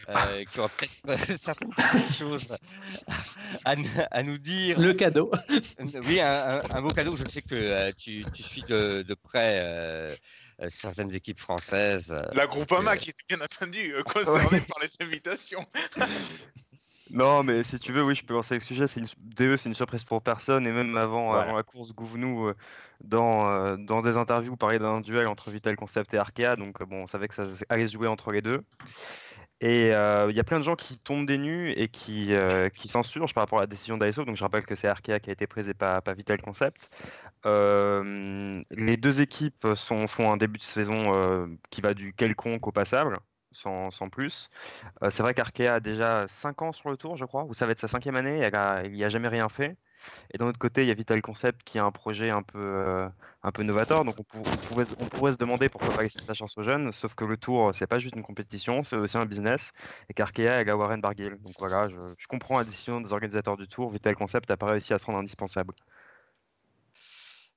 [0.09, 1.73] euh, qui aura peut-être euh, certaines
[2.17, 2.55] choses
[3.63, 4.79] à, nous dire.
[4.79, 5.31] Le cadeau.
[6.05, 7.15] Oui, un, beau cadeau.
[7.15, 10.17] Je sais que tu, suis de, près
[10.69, 12.15] certaines équipes françaises.
[12.33, 15.65] La Groupama qui est bien entendu concernée par les invitations.
[17.11, 18.87] Non, mais si tu veux, oui, je peux lancer le sujet.
[18.87, 19.07] C'est une...
[19.19, 20.65] DE, c'est une surprise pour personne.
[20.65, 22.55] Et même avant, avant la course, Gouvenou, euh,
[23.03, 26.55] dans, euh, dans des interviews, parlait d'un duel entre Vital Concept et Arkea.
[26.57, 28.63] Donc, bon, on savait que ça allait se jouer entre les deux.
[29.61, 32.33] Et euh, il y a plein de gens qui tombent des nues et qui,
[32.87, 34.25] s'insurgent par rapport à la décision d'ASO.
[34.25, 36.89] Donc, je rappelle que c'est Arkea qui a été prise et pas, Vital Concept.
[37.45, 43.19] les deux équipes font un début de saison qui va du quelconque au passable
[43.55, 44.49] sans, plus.
[45.03, 47.65] Euh, c'est vrai qu'Arkea a déjà 5 ans sur le tour, je crois, ou ça
[47.65, 49.77] va être sa cinquième année, il n'y a, jamais rien fait.
[50.33, 52.59] Et d'un autre côté, il y a Vital Concept qui a un projet un peu,
[52.59, 53.07] euh,
[53.43, 56.91] un peu novateur, donc on, pourrait, se demander pourquoi pas laisser sa chance aux jeunes,
[56.91, 59.71] sauf que le tour, c'est pas juste une compétition, c'est aussi un business,
[60.09, 61.37] et qu'Arkea a Warren Barguil.
[61.43, 64.67] Donc voilà, je, je comprends la décision des organisateurs du tour, Vital Concept n'a pas
[64.67, 65.73] réussi à se rendre indispensable.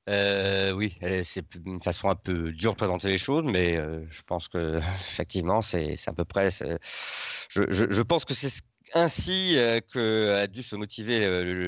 [0.09, 4.23] Euh, oui, c'est une façon un peu dure de présenter les choses, mais euh, je
[4.23, 8.63] pense que effectivement, c'est à peu près je, pense que c'est
[8.95, 9.57] ainsi
[9.93, 11.21] que a dû se motiver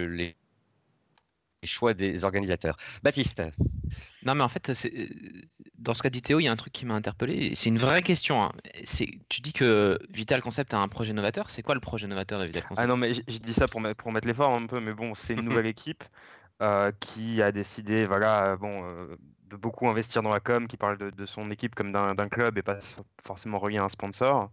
[0.09, 0.37] les
[1.64, 2.76] choix des organisateurs.
[3.03, 3.42] Baptiste.
[4.24, 4.70] Non, mais en fait,
[5.79, 7.55] dans ce qu'a dit Théo, il y a un truc qui m'a interpellé.
[7.55, 8.42] C'est une vraie question.
[8.42, 8.53] Hein.
[9.29, 11.50] Tu dis que Vital Concept a un projet novateur.
[11.50, 13.81] C'est quoi le projet novateur de Vital Concept Ah non, mais je dis ça pour,
[13.81, 16.05] mettre, pour mettre l'effort un peu, mais bon, c'est une nouvelle équipe
[16.62, 20.99] euh, qui a décidé, voilà, bon, euh, de beaucoup investir dans la com, qui parle
[20.99, 22.79] de, son équipe comme d'un club et pas
[23.23, 24.51] forcément relié à un sponsor.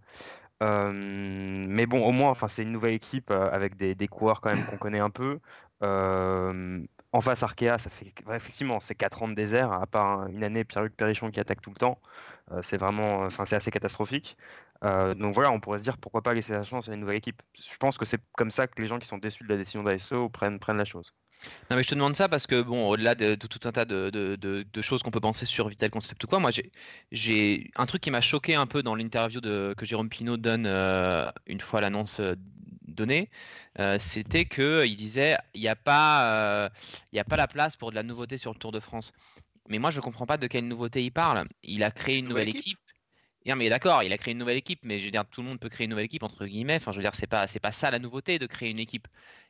[0.64, 4.66] Euh, mais bon, au moins, enfin, c'est une nouvelle équipe avec des, coureurs quand même
[4.66, 5.40] qu'on connaît un peu.
[7.14, 10.64] En face, Arkea, ça fait effectivement c'est 4 ans de désert, à part une année
[10.66, 12.00] Pierre-Luc Perrichon qui attaque tout le temps.
[12.52, 14.38] Euh, c'est vraiment, enfin c'est assez catastrophique.
[14.84, 17.18] Euh, donc voilà, on pourrait se dire pourquoi pas laisser la chance à une nouvelle
[17.18, 17.42] équipe?
[17.56, 19.84] Je pense que c'est comme ça que les gens qui sont déçus de la décision
[19.84, 21.14] d'ASO prennent la chose.
[21.70, 24.82] Non mais je te demande ça parce que bon au-delà de, tout un tas de,
[24.82, 26.52] choses qu'on peut penser sur Vital Concept ou quoi, moi
[27.12, 31.30] j'ai un truc qui m'a choqué un peu dans l'interview que Jérôme Pinault donne euh,
[31.46, 32.22] une fois l'annonce
[32.88, 33.30] donnée,
[33.80, 36.70] euh, c'était qu'il disait il n'y a, pas, euh,
[37.16, 39.14] a pas la place pour de la nouveauté sur le Tour de France.
[39.70, 41.46] Mais moi, je ne comprends pas de quelle nouveauté il parle.
[41.64, 42.80] Il a créé une nouvelle, équipe.
[43.46, 45.48] Non, mais d'accord, il a créé une nouvelle équipe, mais je veux dire, tout le
[45.48, 46.78] monde peut créer une nouvelle équipe, entre guillemets.
[46.78, 49.08] Enfin, je veux dire, c'est pas, c'est pas ça la nouveauté de créer une équipe.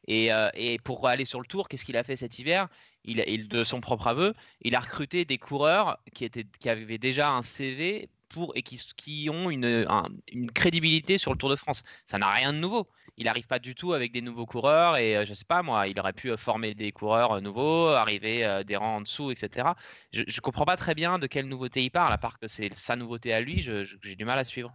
[0.07, 2.67] Et, euh, et pour aller sur le tour, qu'est-ce qu'il a fait cet hiver?
[3.03, 6.97] Il, il, De son propre aveu, il a recruté des coureurs qui, étaient, qui avaient
[6.97, 9.85] déjà un CV pour, et qui, qui ont une,
[10.31, 11.83] une crédibilité sur le Tour de France.
[12.05, 15.25] Ça n'a rien de nouveau il n'arrive pas du tout avec des nouveaux coureurs et
[15.25, 19.01] je sais pas moi, il aurait pu former des coureurs nouveaux, arriver des rangs en
[19.01, 19.69] dessous, etc.
[20.13, 22.71] Je, ne comprends pas très bien de quelle nouveauté il parle, à part que c'est
[22.73, 24.71] sa nouveauté à lui, j'ai du mal à suivre.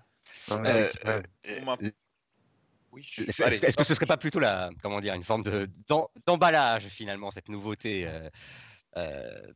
[2.98, 5.44] Est-ce que ce serait pas plutôt la, comment dire, une forme
[6.26, 8.08] d'emballage finalement cette nouveauté
[8.96, 9.52] euh,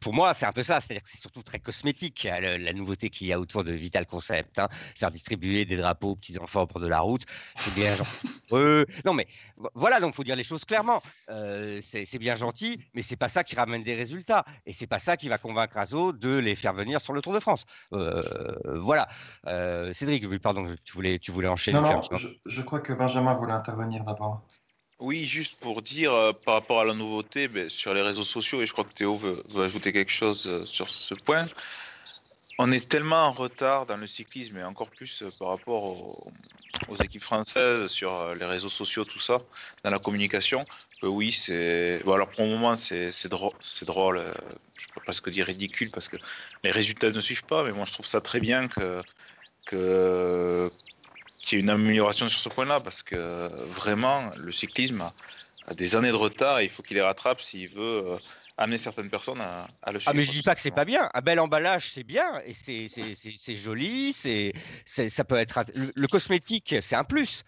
[0.00, 0.80] pour moi, c'est un peu ça.
[0.80, 4.06] C'est-à-dire que c'est surtout très cosmétique hein, la, nouveauté qu'il y a autour de Vital
[4.06, 4.58] Concept.
[4.58, 4.68] Hein.
[4.94, 7.22] Faire distribuer des drapeaux aux petits enfants bord de la route,
[7.56, 8.28] c'est bien gentil.
[9.04, 9.26] non, mais
[9.74, 11.02] voilà, donc faut dire les choses clairement.
[11.28, 14.98] Euh, c'est bien gentil, mais c'est pas ça qui ramène des résultats, et c'est pas
[14.98, 17.64] ça qui va convaincre Azo de les faire venir sur le Tour de France.
[17.92, 18.20] Euh,
[18.80, 19.08] voilà.
[19.92, 21.80] Cédric, pardon, tu voulais, tu voulais enchaîner.
[21.80, 24.42] Non, non, je, je crois que Benjamin voulait intervenir d'abord.
[24.98, 28.62] Oui, juste pour dire euh, par rapport à la nouveauté ben, sur les réseaux sociaux,
[28.62, 31.50] et je crois que Théo veut, ajouter quelque chose euh, sur ce point,
[32.58, 35.84] on est tellement en retard dans le cyclisme et encore plus euh, par rapport
[36.88, 39.38] aux, équipes françaises sur les réseaux sociaux, tout ça,
[39.84, 40.64] dans la communication,
[41.02, 42.00] que oui, c'est.
[42.04, 45.90] Bon, alors pour le moment, c'est drôle, je ne peux pas ce que dire ridicule
[45.90, 46.16] parce que
[46.64, 49.02] les résultats ne suivent pas, mais moi je trouve ça très bien que
[51.46, 55.08] qu'il y ait une amélioration sur ce point-là, parce que vraiment, le cyclisme
[55.66, 58.18] a, des années de retard et il faut qu'il les rattrape s'il veut euh,
[58.56, 60.10] amener certaines personnes à, le suivre.
[60.10, 61.08] Ah, mais je dis pas que c'est pas bien.
[61.14, 64.12] Un bel emballage, c'est bien et c'est joli.
[64.12, 64.52] C'est
[64.84, 67.44] ça peut être le cosmétique, c'est un plus.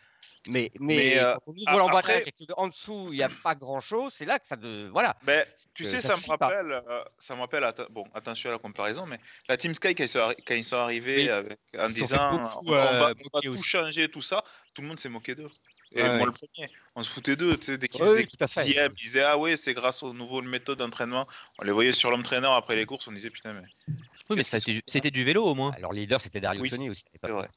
[0.48, 1.34] Mais, mais, euh,
[1.66, 2.24] l'emballage
[2.56, 4.56] en dessous, il n'y a pas grand-chose, c'est là que ça...
[4.56, 5.16] De, voilà.
[5.26, 9.06] Mais, tu sais, ça, me rappelle, euh, ça me rappelle, bon, attention à la comparaison,
[9.06, 12.70] mais la Team Sky, quand ils sont, quand ils sont arrivés avec, en disant on,
[12.70, 14.42] va, tout changer, tout ça,
[14.74, 15.50] tout le monde s'est moqué d'eux.
[15.94, 18.26] Et moi, le premier, on se foutait d'eux, tu sais, dès qu'ils ouais,
[18.66, 21.26] ils disaient Ah ouais, c'est grâce aux nouvelles méthodes d'entraînement.
[21.58, 23.94] On les voyait sur l'entraîneur après les courses, on disait Putain, mais.
[24.30, 25.70] Oui, mais c'était du vélo au moins.
[25.72, 27.04] Alors, leader, c'était Dario oui, aussi.
[27.14, 27.48] C'est vrai.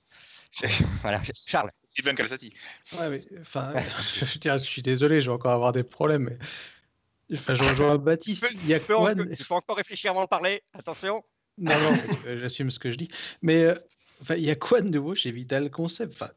[1.01, 1.71] voilà, Charles.
[1.89, 2.53] Sylvain Calzati.
[2.97, 3.73] Ouais, mais, enfin,
[4.15, 6.29] je, je, suis désolé, je vais encore avoir des problèmes.
[6.29, 7.37] Mais...
[7.37, 8.47] Enfin, je rejoins Baptiste.
[8.63, 10.63] Il y a quoi Il faut encore réfléchir avant de parler.
[10.73, 11.23] Attention.
[11.57, 13.09] Non, non, j'assume ce que je dis.
[13.41, 13.75] Mais euh,
[14.21, 16.31] enfin, il y a quoi de nouveau chez Vital Concept enfin,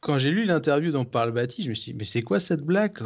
[0.00, 2.60] Quand j'ai lu l'interview dont parle Baptiste, je me suis dit, mais c'est quoi cette
[2.60, 2.98] blague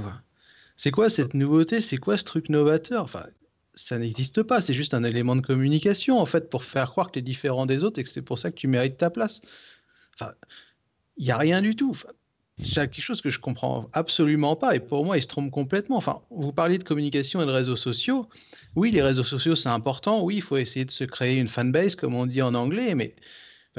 [0.77, 1.81] C'est quoi cette nouveauté?
[1.81, 3.05] C'est quoi ce truc novateur?
[3.05, 3.25] Enfin,
[3.79, 4.61] ça n'existe pas.
[4.61, 7.67] C'est juste un élément de communication, en fait, pour faire croire que tu es différent
[7.67, 9.41] des autres et que c'est pour ça que tu mérites ta place.
[10.15, 10.33] Enfin,
[11.17, 11.97] il n'y a rien du tout.
[12.59, 14.75] c'est quelque chose que je comprends absolument pas.
[14.75, 15.97] Et pour moi, il se trompe complètement.
[15.97, 18.29] Enfin, vous parliez de communication et de réseaux sociaux.
[18.75, 20.23] Oui, les réseaux sociaux, c'est important.
[20.23, 22.95] Oui, il faut essayer de se créer une fanbase, comme on dit en anglais.
[22.95, 23.15] Mais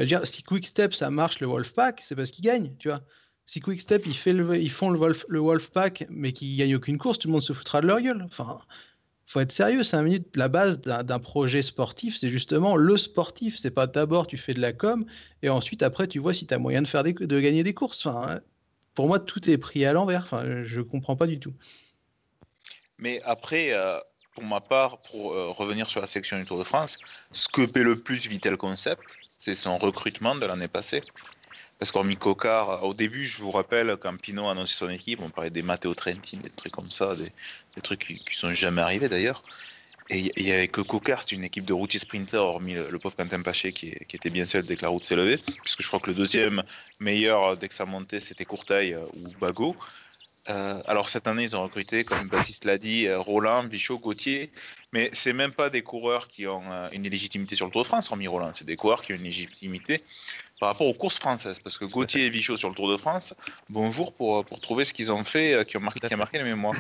[0.05, 3.01] dire, si Quickstep, ça marche, le Wolfpack, c'est parce qu'ils gagnent, tu vois.
[3.45, 7.41] Si Quickstep, ils, font le, le Wolfpack, mais qu'ils gagnent aucune course, tout le monde
[7.41, 8.23] se foutra de leur gueule.
[8.23, 8.59] Enfin,
[9.29, 13.59] faut être sérieux, 5 minutes, la base d'un projet sportif, c'est justement le sportif.
[13.59, 15.05] C'est pas d'abord tu fais de la com
[15.43, 17.75] et ensuite après tu vois si tu as moyen de, faire des, de gagner des
[17.75, 18.07] courses.
[18.07, 18.39] Enfin,
[18.95, 20.23] pour moi, tout est pris à l'envers.
[20.23, 21.53] Enfin, je comprends pas du tout.
[22.97, 23.99] Mais après, euh,
[24.33, 26.97] pour ma part, pour euh, revenir sur la section du Tour de France,
[27.31, 31.03] ce que paie le plus Vital Concept, c'est son recrutement de l'année passée.
[31.79, 35.29] Parce qu'en Cocard, au début, je vous rappelle, quand Pinot a annoncé son équipe, on
[35.29, 39.07] parlait des Matteo Trentin, des trucs comme ça, des, trucs qui, ne sont jamais arrivés
[39.07, 39.41] d'ailleurs.
[40.09, 43.15] Et il n'y avait que Cocard, c'était une équipe de routiers sprinters, hormis le, pauvre
[43.15, 45.39] Quentin Paché qui, était bien seul dès que la route s'est levée.
[45.63, 46.63] Puisque je crois que le deuxième
[46.99, 49.77] meilleur dès que ça montait, c'était Courtail ou Bago.
[50.49, 54.49] Euh, alors cette année, ils ont recruté, comme Baptiste l'a dit, euh, Roland, Vichot, Gauthier.
[54.93, 57.87] Mais c'est même pas des coureurs qui ont euh, une légitimité sur le Tour de
[57.87, 58.51] France, hormis Roland.
[58.53, 60.01] C'est des coureurs qui ont une légitimité
[60.59, 61.59] par rapport aux courses françaises.
[61.59, 63.33] Parce que Gauthier et Vichot sur le Tour de France,
[63.69, 66.43] bonjour pour, pour trouver ce qu'ils ont fait qui, ont marqué, qui a marqué la
[66.43, 66.75] mémoire.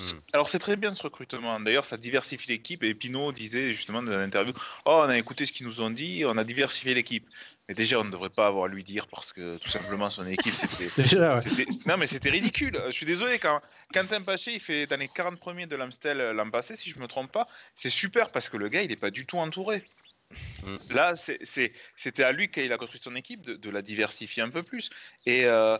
[0.00, 0.18] Hmm.
[0.34, 1.58] Alors c'est très bien ce recrutement.
[1.60, 2.82] D'ailleurs, ça diversifie l'équipe.
[2.82, 4.52] Et Pinot disait justement dans l'interview
[4.84, 7.24] Oh, on a écouté ce qu'ils nous ont dit, on a diversifié l'équipe.
[7.68, 10.26] Mais déjà, on ne devrait pas avoir à lui dire parce que tout simplement son
[10.26, 10.88] équipe, c'était.
[11.86, 12.80] Non, mais c'était ridicule.
[12.86, 13.60] Je suis désolé, quand
[13.92, 16.96] Quentin Paché, il fait dans les 40 premiers de l'Amstel euh, l'an passé, si je
[16.96, 19.38] ne me trompe pas, c'est super parce que le gars, il n'est pas du tout
[19.38, 19.82] entouré.
[20.90, 24.62] Là, c'était à lui, quand il a construit son équipe, de, la diversifier un peu
[24.62, 24.90] plus.
[25.26, 25.44] Et.
[25.46, 25.78] Euh,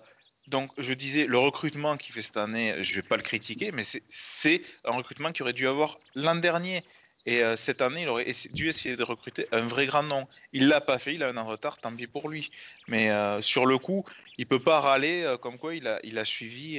[0.49, 3.73] donc, je disais, le recrutement qu'il fait cette année, je ne vais pas le critiquer,
[3.73, 6.85] mais c'est un recrutement qui aurait dû avoir l'an dernier.
[7.29, 10.29] Et euh, cette année, il aurait dû essayer de recruter un vrai grand nom.
[10.53, 12.49] Il l'a pas fait, il a un an retard, tant pis pour lui.
[12.87, 14.05] Mais euh, sur le coup,
[14.39, 16.79] il peut pas râler comme quoi il a, il a suivi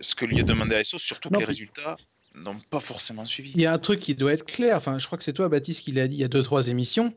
[0.00, 1.96] ce que lui a demandé à SO, surtout que les résultats
[2.34, 3.52] n'ont pas forcément suivi.
[3.54, 4.76] Il y a un truc qui doit être clair.
[4.76, 6.68] Enfin, je crois que c'est toi, Baptiste, qui l'a dit il y a deux trois
[6.68, 7.12] émissions.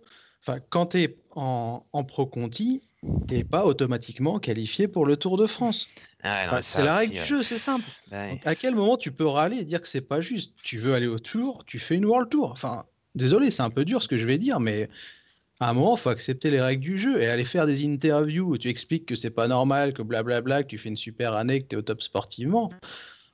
[0.45, 2.81] Enfin, quand tu es en, en Pro Conti,
[3.27, 5.87] t'es pas automatiquement qualifié pour le Tour de France.
[6.23, 7.85] Ah c'est la règle du jeu, c'est simple.
[8.09, 10.53] Bah à quel moment tu peux râler et dire que c'est pas juste?
[10.63, 12.51] Tu veux aller au Tour, tu fais une World Tour.
[12.51, 14.89] Enfin, désolé, c'est un peu dur ce que je vais dire, mais
[15.59, 18.47] à un moment, il faut accepter les règles du jeu et aller faire des interviews
[18.47, 21.61] où tu expliques que c'est pas normal, que blablabla, que tu fais une super année,
[21.61, 22.69] que tu es au top sportivement.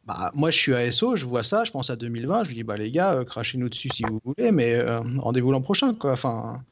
[0.10, 2.63] Bah, moi, je suis à SO, je vois ça, je pense à 2020, je dis,
[2.63, 6.13] bah les gars, euh, crachez-nous dessus si vous voulez, mais euh, rendez-vous l'an prochain, quoi.
[6.13, 6.63] Enfin,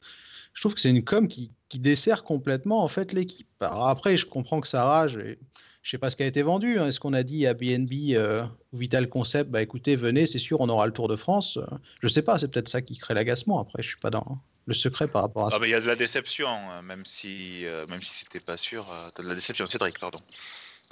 [0.54, 3.46] je trouve que c'est une com qui, qui, dessert complètement en fait l'équipe.
[3.60, 5.18] après, je comprends que ça rage.
[5.18, 5.38] Et
[5.82, 6.80] je sais pas ce qui a été vendu.
[6.80, 6.88] Hein.
[6.88, 10.68] Est-ce qu'on a dit à BNB euh, Vital Concept, bah écoutez, venez, c'est sûr, on
[10.68, 11.60] aura le Tour de France.
[12.02, 13.60] Je sais pas, c'est peut-être ça qui crée l'agacement.
[13.60, 15.58] Après, je suis pas dans le secret par rapport à ah, ça.
[15.62, 18.86] Il y a de la déception, hein, même si euh, même si c'était pas sûr.
[18.92, 20.18] Euh, de la déception, Cédric, pardon.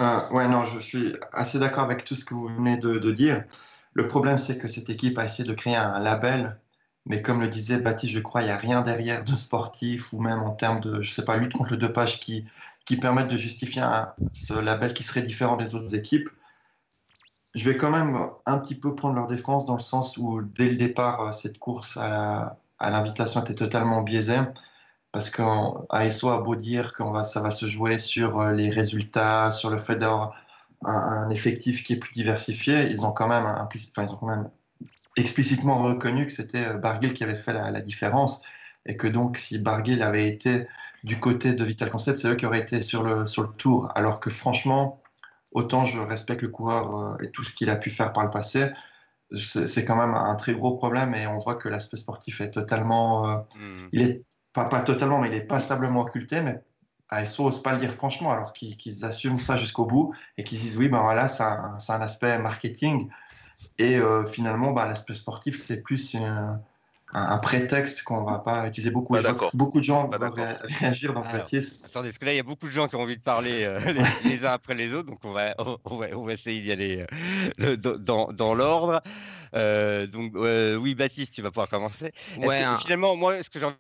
[0.00, 3.44] Ouais, non, je suis assez d'accord avec tout ce que vous venez de, de dire.
[3.94, 6.59] Le problème, c'est que cette équipe a essayé de créer un label
[7.06, 10.20] mais comme le disait Baptiste, je crois, il n'y a rien derrière de sportif ou
[10.20, 12.44] même en termes de, je sais pas, lutte contre le dopage qui,
[12.85, 13.85] qui permettent de justifier
[14.32, 16.28] ce label qui serait différent des autres équipes.
[17.54, 20.68] Je vais quand même un petit peu prendre leur défense dans le sens où, dès
[20.68, 24.40] le départ, euh, cette course à l'invitation était totalement biaisée.
[25.16, 29.50] Parce qu'ASO a beau dire que va, ça va se jouer sur euh, les résultats,
[29.50, 30.35] sur le fait d'avoir
[30.85, 34.50] un, effectif qui est plus diversifié, ils ont quand même, enfin, ils ont quand même
[35.16, 38.42] explicitement reconnu que c'était euh, Barguil qui avait fait la, différence
[38.85, 40.66] et que donc si Barguil avait été
[41.02, 43.90] du côté de Vital Concept, c'est eux qui auraient été sur le, sur le tour.
[43.94, 45.00] Alors que franchement,
[45.50, 48.31] autant je respecte le coureur euh, et tout ce qu'il a pu faire par le
[48.31, 48.68] passé,
[49.33, 53.31] c'est quand même un très gros problème et on voit que l'aspect sportif est totalement...
[53.31, 53.88] Euh, hmm.
[53.92, 54.22] Il est
[54.57, 56.62] pas, pas totalement, mais il est passablement occulté, mais
[57.11, 60.79] ASO n'ose pas le dire franchement, alors qu'ils assument ça jusqu'au bout et qu'ils disent
[60.79, 63.09] oui, ben voilà, c'est un, un, aspect marketing.
[63.79, 66.59] Et euh, finalement, bah, l'aspect sportif, c'est plus un,
[67.12, 69.12] un, prétexte qu'on va pas utiliser beaucoup.
[69.12, 70.35] Bah, beaucoup de gens vont
[70.81, 71.87] réagir dans Baptiste.
[71.87, 73.64] Attendez, parce que là, il y a beaucoup de gens qui ont envie de parler
[73.64, 73.79] euh,
[74.25, 77.07] les, uns après les autres, donc on va, on va, on va essayer d'y aller
[77.61, 79.03] euh, dans, dans l'ordre.
[79.53, 82.12] donc, oui, Baptiste, tu vas pouvoir commencer.
[82.38, 83.77] Ouais, Finalement, moi, ce que j'ai envie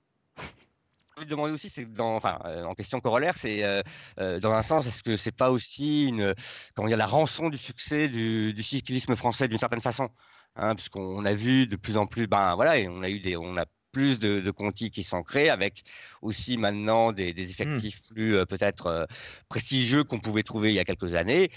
[1.24, 3.82] de demander aussi, c'est dans, enfin, euh, en question corollaire, c'est euh,
[4.20, 6.34] euh, dans un sens, est-ce que c'est pas aussi une,
[6.74, 10.10] comment dire, la rançon du succès du, cyclisme français d'une certaine façon,
[10.56, 13.36] hein, puisqu'on a vu de plus en plus, ben voilà, et on a eu des,
[13.36, 15.84] on a plus de, de contis qui sont créés avec
[16.20, 17.50] aussi maintenant des, des mmh.
[17.50, 19.08] effectifs plus peut-être
[19.48, 21.50] prestigieux qu'on pouvait trouver il y a quelques années.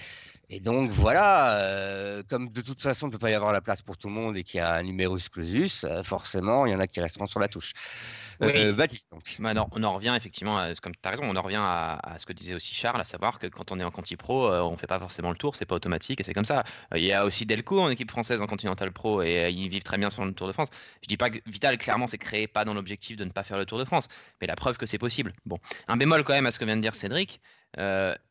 [0.50, 3.82] Et donc voilà, comme de toute façon il ne peut pas y avoir la place
[3.82, 6.80] pour tout le monde et qu'il y a un numerus clausus, forcément il y en
[6.80, 7.74] a qui resteront sur la touche.
[8.42, 9.24] Euh, Baptiste, donc.
[9.40, 12.26] Bah, on en revient effectivement, à, comme tu as raison, on en revient à, ce
[12.26, 14.72] que disait aussi Charles, à savoir que quand on est en Conti Pro, euh, on
[14.72, 16.64] ne fait pas forcément le tour, c'est pas automatique et c'est comme ça.
[16.94, 19.84] Euh, il y a aussi Delco en équipe française en Continental Pro et ils vivent
[19.84, 20.70] très bien sur le Tour de France.
[21.02, 23.58] Je dis pas que Vital, clairement, c'est créé pas dans l'objectif de ne pas faire
[23.58, 24.08] le Tour de France,
[24.40, 25.34] mais la preuve que c'est possible.
[25.46, 27.42] Bon, un bémol quand même à ce que vient de dire Cédric.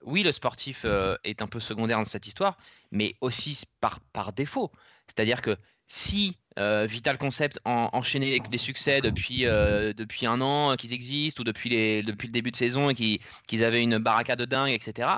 [0.05, 0.87] oui, le sportif
[1.25, 2.57] est un peu secondaire dans cette histoire,
[2.91, 4.73] mais aussi par, par défaut.
[5.07, 10.75] C'est-à-dire que si euh, Vital Concept en, enchaîné des succès depuis, euh, depuis un an
[10.77, 14.37] qu'ils existent ou depuis, les, depuis le début de saison et qu'ils avaient une baraka
[14.37, 15.09] de dingue, etc.,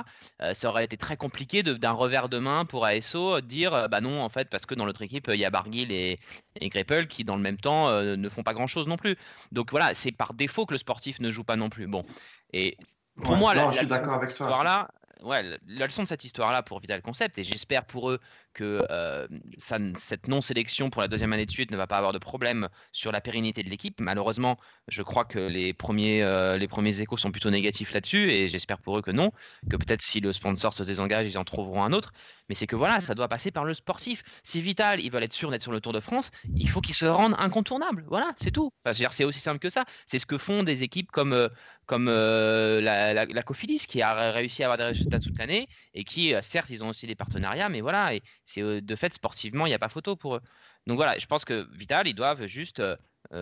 [0.42, 4.22] euh, ça aurait été très compliqué d'un revers de main pour ASO dire bah non,
[4.22, 6.18] en fait, parce que dans l'autre équipe, il y a Barguil et,
[6.60, 9.16] et Greppel qui, dans le même temps, ne font pas grand-chose non plus.
[9.52, 11.86] Donc voilà, c'est par défaut que le sportif ne joue pas non plus.
[11.86, 12.04] Bon.
[12.52, 12.76] Et
[13.22, 14.62] pour moi, la, je suis d'accord avec toi.
[14.62, 14.88] Là,
[15.22, 18.20] ouais, la leçon de cette histoire-là pour Vital Concept, et j'espère pour eux
[18.52, 19.26] que euh,
[19.56, 22.68] ça, cette non-sélection pour la deuxième année de suite ne va pas avoir de problème
[22.92, 24.00] sur la pérennité de l'équipe.
[24.00, 28.48] Malheureusement, je crois que les premiers, euh, les premiers échos sont plutôt négatifs là-dessus et
[28.48, 29.32] j'espère pour eux que non,
[29.70, 32.12] que peut-être si le sponsor se désengage, ils en trouveront un autre.
[32.48, 34.24] Mais c'est que voilà, ça doit passer par le sportif.
[34.42, 36.96] Si Vital, ils veulent être sûrs d'être sur le Tour de France, il faut qu'ils
[36.96, 38.04] se rendent incontournables.
[38.08, 38.72] Voilà, c'est tout.
[38.92, 39.84] c'est aussi simple que ça.
[40.04, 41.48] C'est ce que font des équipes comme, euh,
[41.86, 46.02] comme euh, la, la, Cofidis, qui a réussi à avoir des résultats toute l'année et
[46.02, 49.70] qui, certes, ils ont aussi des partenariats, mais voilà, et c'est de fait sportivement, il
[49.70, 50.40] n'y a pas photo pour eux.
[50.86, 52.82] Donc voilà, je pense que Vital, ils doivent juste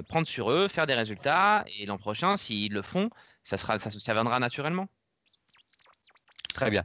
[0.09, 3.11] prendre sur eux, faire des résultats, et l'an prochain, s'ils le font,
[3.42, 4.88] ça, sera, ça, ça viendra naturellement.
[6.54, 6.84] Très bien.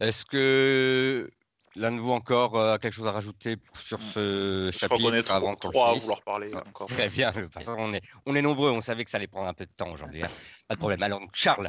[0.00, 1.30] Est-ce que
[1.78, 5.54] L'un de vous encore euh, a quelque chose à rajouter sur ce Je chapitre avant
[5.54, 6.88] qu'on trois à vouloir parler ah, encore.
[6.88, 7.32] Très bien,
[7.66, 9.92] on est, on est nombreux, on savait que ça allait prendre un peu de temps
[9.92, 10.24] aujourd'hui.
[10.24, 10.28] Hein.
[10.66, 11.02] Pas de problème.
[11.02, 11.68] Alors, Charles.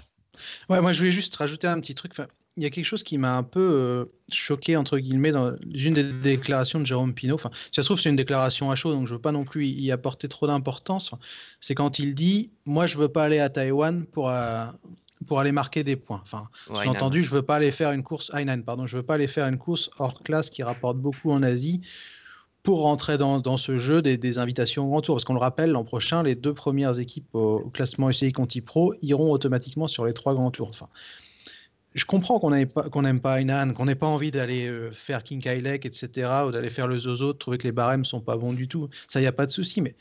[0.69, 2.13] Ouais, moi je voulais juste rajouter un petit truc.
[2.57, 5.93] il y a quelque chose qui m'a un peu euh, choqué, entre guillemets, dans une
[5.93, 7.35] des déclarations de Jérôme Pinault.
[7.35, 9.45] Enfin, ça se trouve, c'est une déclaration à chaud, donc je ne veux pas non
[9.45, 11.11] plus y apporter trop d'importance.
[11.61, 14.65] C'est quand il dit Moi, je ne veux pas aller à Taïwan pour, euh,
[15.27, 16.21] pour aller marquer des points.
[16.23, 16.49] Enfin,
[16.81, 19.27] j'ai entendu, je veux pas aller faire une course Hainan, pardon, je veux pas aller
[19.27, 21.81] faire une course hors classe qui rapporte beaucoup en Asie
[22.63, 25.15] pour rentrer dans, ce jeu des, invitations au Grand Tour.
[25.15, 28.93] Parce qu'on le rappelle, l'an prochain, les deux premières équipes au, classement UCI Conti Pro
[29.01, 30.69] iront automatiquement sur les trois Grands Tours.
[30.69, 30.89] Enfin,
[31.95, 33.01] je comprends qu'on n'aime pas, qu'on
[33.73, 37.33] qu'on n'ait pas envie d'aller euh, faire King Kailek, etc., ou d'aller faire le Zozo,
[37.33, 38.89] de trouver que les barèmes sont pas bons du tout.
[39.07, 39.81] Ça, il n'y a pas de souci.
[39.81, 39.95] Mais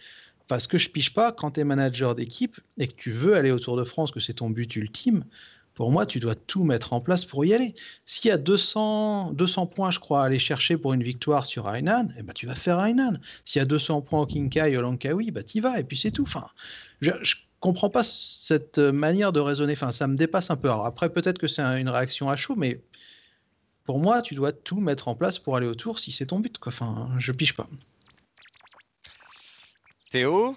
[0.49, 3.53] parce que je piche pas, quand tu es manager d'équipe et que tu veux aller
[3.53, 5.25] au Tour de France, que c'est ton but ultime,
[5.79, 7.73] pour moi, tu dois tout mettre en place pour y aller.
[8.05, 11.69] S'il y a 200, 200 points, je crois, à aller chercher pour une victoire sur
[11.69, 13.21] Hainan, eh ben, tu vas faire Hainan.
[13.45, 15.97] S'il y a 200 points au Kinkai, au Langkawi, bah, tu y vas, et puis
[15.97, 16.25] c'est tout.
[16.25, 16.49] Enfin,
[17.01, 17.25] je, ne
[17.61, 19.75] comprends pas cette manière de raisonner.
[19.75, 20.69] Enfin, ça me dépasse un peu.
[20.69, 22.81] après, peut-être que c'est une réaction à chaud, mais
[23.85, 26.41] pour moi, tu dois tout mettre en place pour aller au Tour si c'est ton
[26.41, 26.59] but.
[26.59, 26.73] Quoi.
[26.73, 27.69] Enfin, je piche pas.
[30.11, 30.57] Théo?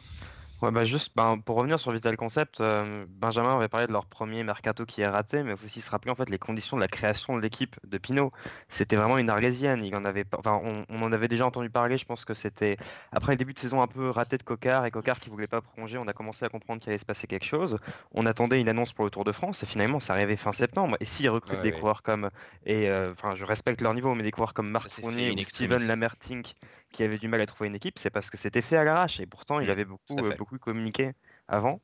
[0.61, 4.05] Ouais, bah juste ben, pour revenir sur Vital Concept, euh, Benjamin avait parlé de leur
[4.05, 6.77] premier mercato qui est raté, mais il faut aussi se rappeler en fait les conditions
[6.77, 8.31] de la création de l'équipe de Pinot.
[8.69, 9.83] C'était vraiment une arlésienne.
[9.83, 11.97] Il en avait enfin, on, en avait déjà entendu parler.
[11.97, 12.77] Je pense que c'était
[13.11, 15.61] après le début de saison un peu raté de Cocard et Cocard qui voulait pas
[15.61, 15.97] prolonger.
[15.97, 17.79] On a commencé à comprendre qu'il allait se passer quelque chose.
[18.11, 20.95] On attendait une annonce pour le Tour de France et finalement ça arrivait fin septembre.
[20.99, 22.29] Et s'ils recrutent des coureurs comme
[22.67, 25.87] et euh, enfin je respecte leur niveau, mais des coureurs comme Marc Fournier ou Steven
[25.87, 26.53] Lamertink
[26.91, 29.19] qui avait du mal à trouver une équipe, c'est parce que c'était fait à l'arrache.
[29.19, 31.11] Et pourtant, il mmh, avait beaucoup, euh, beaucoup communiqué
[31.47, 31.79] avant.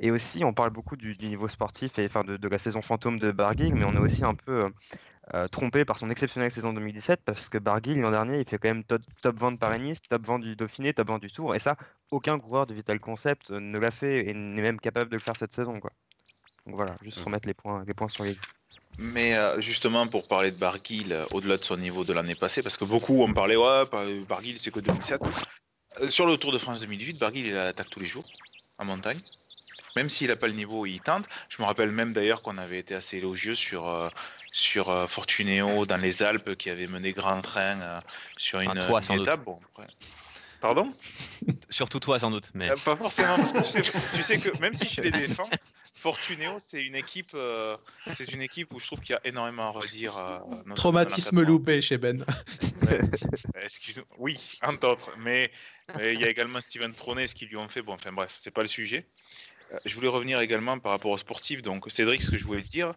[0.00, 3.32] Et aussi, on parle beaucoup du, niveau sportif et enfin, de, la saison fantôme de
[3.32, 4.70] Barguil, mais on est aussi un peu euh,
[5.34, 8.68] euh, trompé par son exceptionnelle saison 2017 parce que Barguil, l'an dernier, il fait quand
[8.68, 11.54] même top, top 20 de Paris-Nice, top 20 du Dauphiné, top 20 du Tour.
[11.54, 11.76] Et ça,
[12.10, 15.36] aucun coureur de Vital Concept ne l'a fait et n'est même capable de le faire
[15.36, 15.80] cette saison.
[15.80, 15.92] Quoi.
[16.66, 17.24] Donc voilà, juste mmh.
[17.24, 18.36] remettre les points, les points sur les
[18.98, 22.62] mais euh, justement, pour parler de Barguil, euh, au-delà de son niveau de l'année passée,
[22.62, 23.84] parce que beaucoup ont parlé, ouais,
[24.28, 25.20] Barguil, c'est que 2007.
[26.00, 28.24] Euh, sur le Tour de France 2008, Barguil, il attaque tous les jours,
[28.78, 29.20] en montagne.
[29.96, 31.26] Même s'il n'a pas le niveau, il tente.
[31.48, 34.10] Je me rappelle même d'ailleurs qu'on avait été assez élogieux sur,
[34.48, 38.00] sur Fortuneo dans les Alpes, qui avait mené grand train
[38.36, 39.44] sur une, étape.
[39.44, 39.56] Bon,
[40.64, 40.90] Pardon?
[41.70, 42.50] Surtout toi, sans doute.
[42.54, 42.70] Mais...
[42.84, 43.82] pas forcément, parce que tu sais,
[44.16, 45.48] tu sais que même si je les défends,
[46.04, 47.78] Fortuneo, c'est une équipe, euh,
[48.14, 50.18] c'est une équipe où je trouve qu'il y a énormément à redire.
[50.18, 52.22] Euh, Traumatisme loupé chez Ben.
[53.62, 54.06] Excuse-moi.
[54.18, 55.14] Oui, entre autres.
[55.16, 55.50] Mais,
[55.98, 57.80] il y a également Steven Tronet, ce qu'ils lui ont fait.
[57.80, 59.06] Bon, enfin bref, c'est pas le sujet.
[59.72, 61.62] Euh, je voulais revenir également par rapport aux sportifs.
[61.62, 62.92] Donc, Cédric, ce que je voulais dire,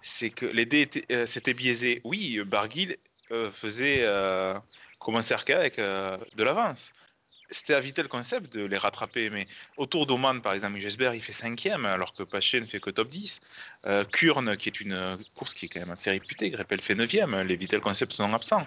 [0.00, 0.88] c'est que les dés
[1.26, 2.00] c'était biaisé.
[2.04, 2.96] Oui, Barguil
[3.52, 4.02] faisait
[4.98, 6.94] commencer avec de l'avance
[7.50, 9.30] c'était à Vitel Concept de les rattraper.
[9.30, 9.46] Mais
[9.76, 13.08] autour d'Oman, par exemple, Jesper, il fait cinquième, alors que Paché ne fait que top
[13.08, 13.40] 10.
[13.86, 17.40] Euh, Kurn, qui est une course qui est quand même assez réputée, Greppel fait neuvième.
[17.42, 18.66] Les Vitel Concept sont absents.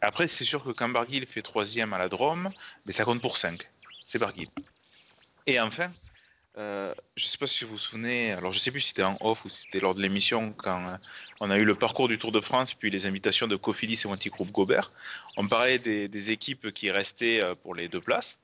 [0.00, 2.50] Après, c'est sûr que quand Barguil fait troisième à la Drôme,
[2.86, 3.62] mais ça compte pour 5.
[4.06, 4.48] C'est Barguil.
[5.46, 5.90] Et enfin,
[6.56, 8.88] euh, je ne sais pas si vous vous souvenez, alors je ne sais plus si
[8.88, 10.96] c'était en off ou si c'était lors de l'émission, quand euh,
[11.40, 14.06] on a eu le parcours du Tour de France, puis les invitations de Cofidis et
[14.06, 14.92] Wanty Group Gobert.
[15.36, 18.38] On parlait des, équipes qui restaient euh, pour les deux places.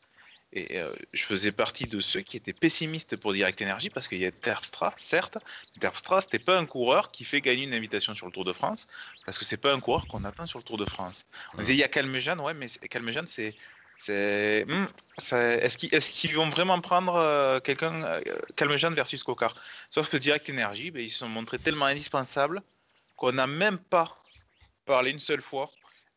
[0.53, 0.81] Et
[1.13, 4.33] je faisais partie de ceux qui étaient pessimistes pour Direct Energy parce qu'il y a
[4.33, 5.39] Terpstra, certes.
[5.79, 8.89] Terpstra, c'était pas un coureur qui fait gagner une invitation sur le Tour de France
[9.25, 11.29] parce que c'est pas un coureur qu'on attend sur le Tour de France.
[11.55, 13.55] On disait il y a Calmejean, ouais, mais Calmejean, c'est
[14.09, 14.87] hmm,
[15.19, 18.21] est-ce qu'ils vont vraiment prendre euh, quelqu'un, euh,
[18.57, 19.55] Calmejean versus Cocard
[19.91, 22.63] Sauf que Direct Energy, ben, ils se sont montrés tellement indispensables
[23.17, 24.17] qu'on n'a même pas
[24.87, 25.71] parlé une seule fois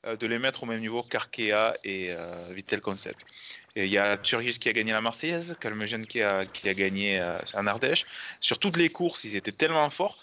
[0.05, 2.15] euh, de les mettre au même niveau qu'Arkea et
[2.49, 3.25] Vitel Concept.
[3.75, 7.21] il y a Turgis qui a gagné la Marseillaise, Calmejean qui a, qui a gagné
[7.53, 8.05] en Ardèche.
[8.39, 10.17] Sur toutes les courses, ils étaient tellement forts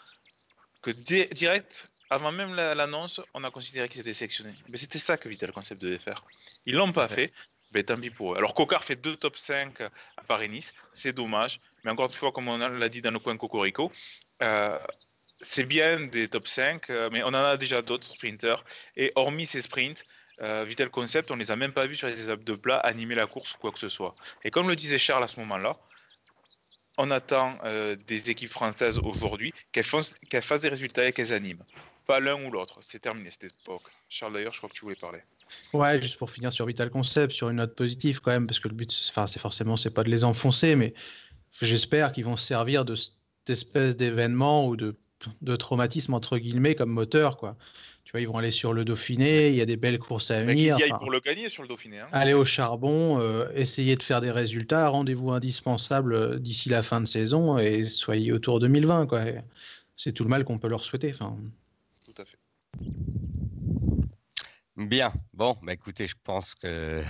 [0.82, 4.54] que Direct avant même l'annonce, on a considéré qu'ils étaient sélectionnés.
[4.68, 6.24] Mais c'était ça que Vital Concept devait faire.
[6.66, 7.32] Ils l'ont pas fait.
[7.72, 8.36] Mais tant pis pour eux.
[8.36, 10.74] Alors, Cocard fait deux top 5 à Paris-Nice.
[10.92, 11.60] C'est dommage.
[11.84, 13.92] Mais encore une fois, comme on l'a dit dans le coin Cocorico,
[14.42, 14.78] euh,
[15.40, 18.64] c'est bien des top 5, euh, mais on en a déjà d'autres sprinters.
[18.96, 20.04] Et hormis ces sprints,
[20.42, 22.76] euh, Vital Concept, on ne les a même pas vus sur les étapes de plat
[22.78, 24.14] animer la course ou quoi que ce soit.
[24.44, 25.76] Et comme le disait Charles à ce moment-là,
[26.98, 27.56] on attend
[28.06, 31.62] des équipes françaises aujourd'hui qu'elles fassent, des résultats et qu'elles animent.
[32.10, 32.78] Pas l'un ou l'autre.
[32.80, 33.82] C'est terminé cette époque.
[34.08, 35.20] Charles, d'ailleurs, je crois que tu voulais parler.
[35.72, 38.66] Ouais, juste pour finir sur Vital Concept, sur une note positive quand même, parce que
[38.66, 40.92] le but, enfin, c'est forcément, c'est pas de les enfoncer, mais
[41.62, 43.14] j'espère qu'ils vont se servir de cette
[43.46, 44.96] espèce d'événement ou de,
[45.42, 47.56] de traumatisme entre guillemets comme moteur, quoi.
[48.02, 50.42] Tu vois, ils vont aller sur le Dauphiné, il y a des belles courses à
[50.42, 50.76] venir.
[50.80, 52.00] Ils y pour le gagner sur le Dauphiné.
[52.00, 52.08] Hein.
[52.10, 57.00] Aller au charbon, euh, essayer de faire des résultats, rendez-vous indispensable euh, d'ici la fin
[57.00, 59.26] de saison et soyez autour 2020, quoi.
[59.96, 61.12] C'est tout le mal qu'on peut leur souhaiter.
[61.14, 61.36] Enfin.
[64.76, 67.02] Bien, bon, bah écoutez, je pense que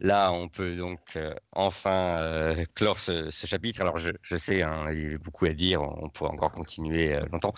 [0.00, 3.80] là, on peut donc euh, enfin euh, clore ce, chapitre.
[3.80, 7.24] Alors, je, sais, hein, il y a beaucoup à dire, on pourrait encore continuer euh,
[7.32, 7.54] longtemps.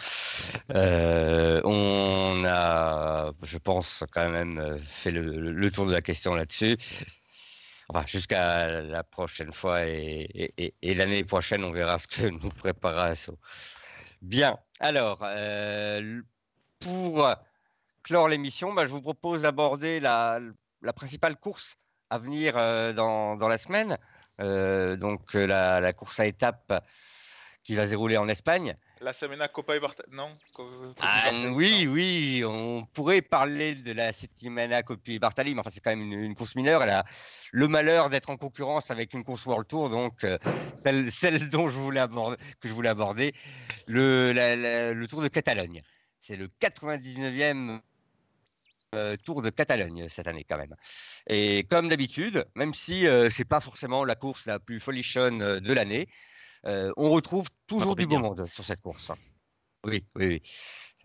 [0.69, 6.77] on a, je pense, quand même fait le, tour de la question là-dessus.
[7.89, 13.33] Enfin, jusqu'à la prochaine fois et, l'année prochaine, on verra ce que nous préparera Asso.
[14.23, 15.25] Bien, alors,
[16.81, 17.29] pour
[18.03, 20.41] clore l'émission, bah, je vous propose d'aborder la,
[20.95, 21.77] principale course
[22.11, 23.97] à venir euh, dans, la semaine.
[24.41, 26.85] Euh, donc euh, la, course à étapes
[27.63, 28.75] qui va se dérouler en Espagne.
[29.03, 30.29] La Semana Copa et Non?
[31.01, 35.95] Ah, Oui, oui, on pourrait parler de la Semana Copa Bartali, mais enfin, c'est quand
[35.95, 36.83] même une, course mineure.
[36.83, 37.05] Elle a
[37.53, 40.27] le malheur d'être en concurrence avec une course World Tour, donc
[40.75, 43.35] celle, dont je voulais aborder, que je voulais aborder,
[43.87, 44.33] le,
[44.95, 45.83] le Tour de Catalogne.
[46.31, 47.81] C'est le 99e
[48.95, 50.77] euh, Tour de Catalogne cette année quand même.
[51.27, 55.59] Et comme d'habitude, même si euh, c'est pas forcément la course la plus folichonne euh,
[55.59, 56.09] de l'année,
[56.63, 59.11] on retrouve toujours du beau monde sur cette course.
[59.85, 60.43] Oui, oui, oui.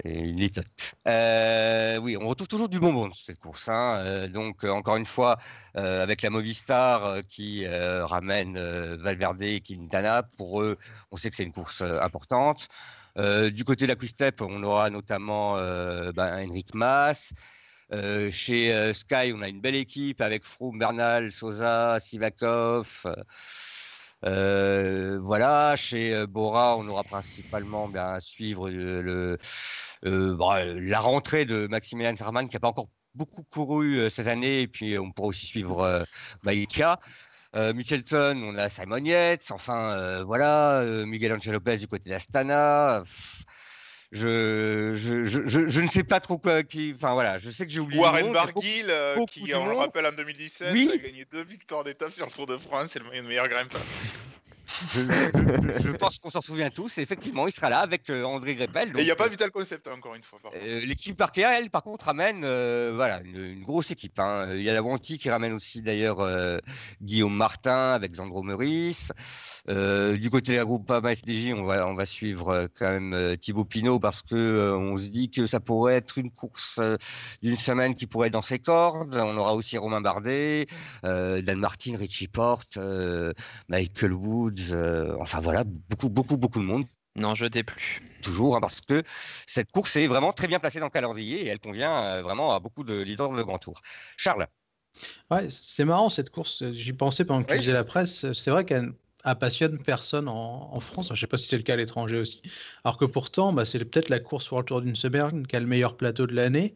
[0.04, 3.68] Une oui, on retrouve toujours du bon monde sur cette course.
[3.68, 4.28] Hein.
[4.28, 5.40] donc, encore une fois,
[5.74, 8.60] avec la Movistar qui ramène
[8.98, 10.78] Valverde et Quintana, pour eux,
[11.10, 12.68] on sait que c'est une course importante.
[13.18, 17.34] Du côté de la Quick on aura notamment ben, Henrik Mas,
[17.94, 23.06] euh, chez euh, Sky, on a une belle équipe avec Froome, Bernal, Sosa, Sivakov.
[24.26, 29.38] Euh, voilà, chez Bora, on aura principalement bien à suivre le,
[30.02, 34.98] la rentrée de Maximilian Sarman qui n'a pas encore beaucoup couru cette année, et puis
[34.98, 36.06] on pourra aussi suivre
[36.44, 37.00] Maïka.
[37.56, 43.04] Mitchelton, on a Simon Yates, enfin voilà, Miguel Angel Lopez du côté d'Astana
[44.16, 46.64] je, je, je, ne sais pas trop quoi.
[46.64, 48.02] Qui, enfin voilà, je sais que j'ai oublié.
[48.02, 52.26] Warren Barguil, euh, qui, on le rappelle, en 2017, a gagné deux victoires d'étape sur
[52.26, 53.82] le Tour de France, c'est le meilleur grimpeur
[54.94, 56.98] je, pense qu'on s'en souvient tous.
[56.98, 58.90] Et effectivement, il sera là avec euh, André Greppel.
[58.90, 60.40] et il n'y a pas euh, Vital Concept, hein, encore une fois.
[60.56, 62.42] Euh, l'équipe Parker, elle, par contre, ramène
[62.96, 64.20] voilà, une, grosse équipe.
[64.20, 64.54] Hein.
[64.56, 66.28] Il y a la Wanty qui ramène aussi, d'ailleurs,
[67.02, 69.12] Guillaume Martin avec Zandro Meurice.
[69.68, 74.00] du côté de la groupe FDJ, on va, on va suivre quand même Thibaut Pinot
[74.00, 76.80] parce que on se dit que ça pourrait être une course
[77.42, 79.16] d'une semaine qui pourrait être dans ses cordes.
[79.16, 80.68] On aura aussi Romain Bardet,
[81.04, 82.78] Dan Martin, Richie Porte,
[83.70, 84.14] Michael
[84.72, 86.86] Euh, enfin voilà, beaucoup, beaucoup, beaucoup de monde.
[87.16, 88.02] Non, je t'ai plus.
[88.22, 89.04] Toujours, hein, parce que
[89.48, 92.54] cette course est vraiment très bien placée dans le calendrier et elle convient euh, vraiment
[92.54, 93.82] à beaucoup de leaders de Grand Tour.
[94.18, 94.48] Charles
[95.30, 96.64] Ouais, c'est marrant cette course.
[96.72, 98.32] J'y pensais pendant que tu la presse.
[98.32, 98.94] C'est vrai qu'elle
[99.40, 101.08] passionne personne en, France.
[101.08, 102.42] Je ne sais pas si c'est le cas à l'étranger aussi.
[102.84, 105.66] Alors que pourtant, bah, c'est peut-être la course World Tour d'une semaine qui a le
[105.66, 106.76] meilleur plateau de l'année.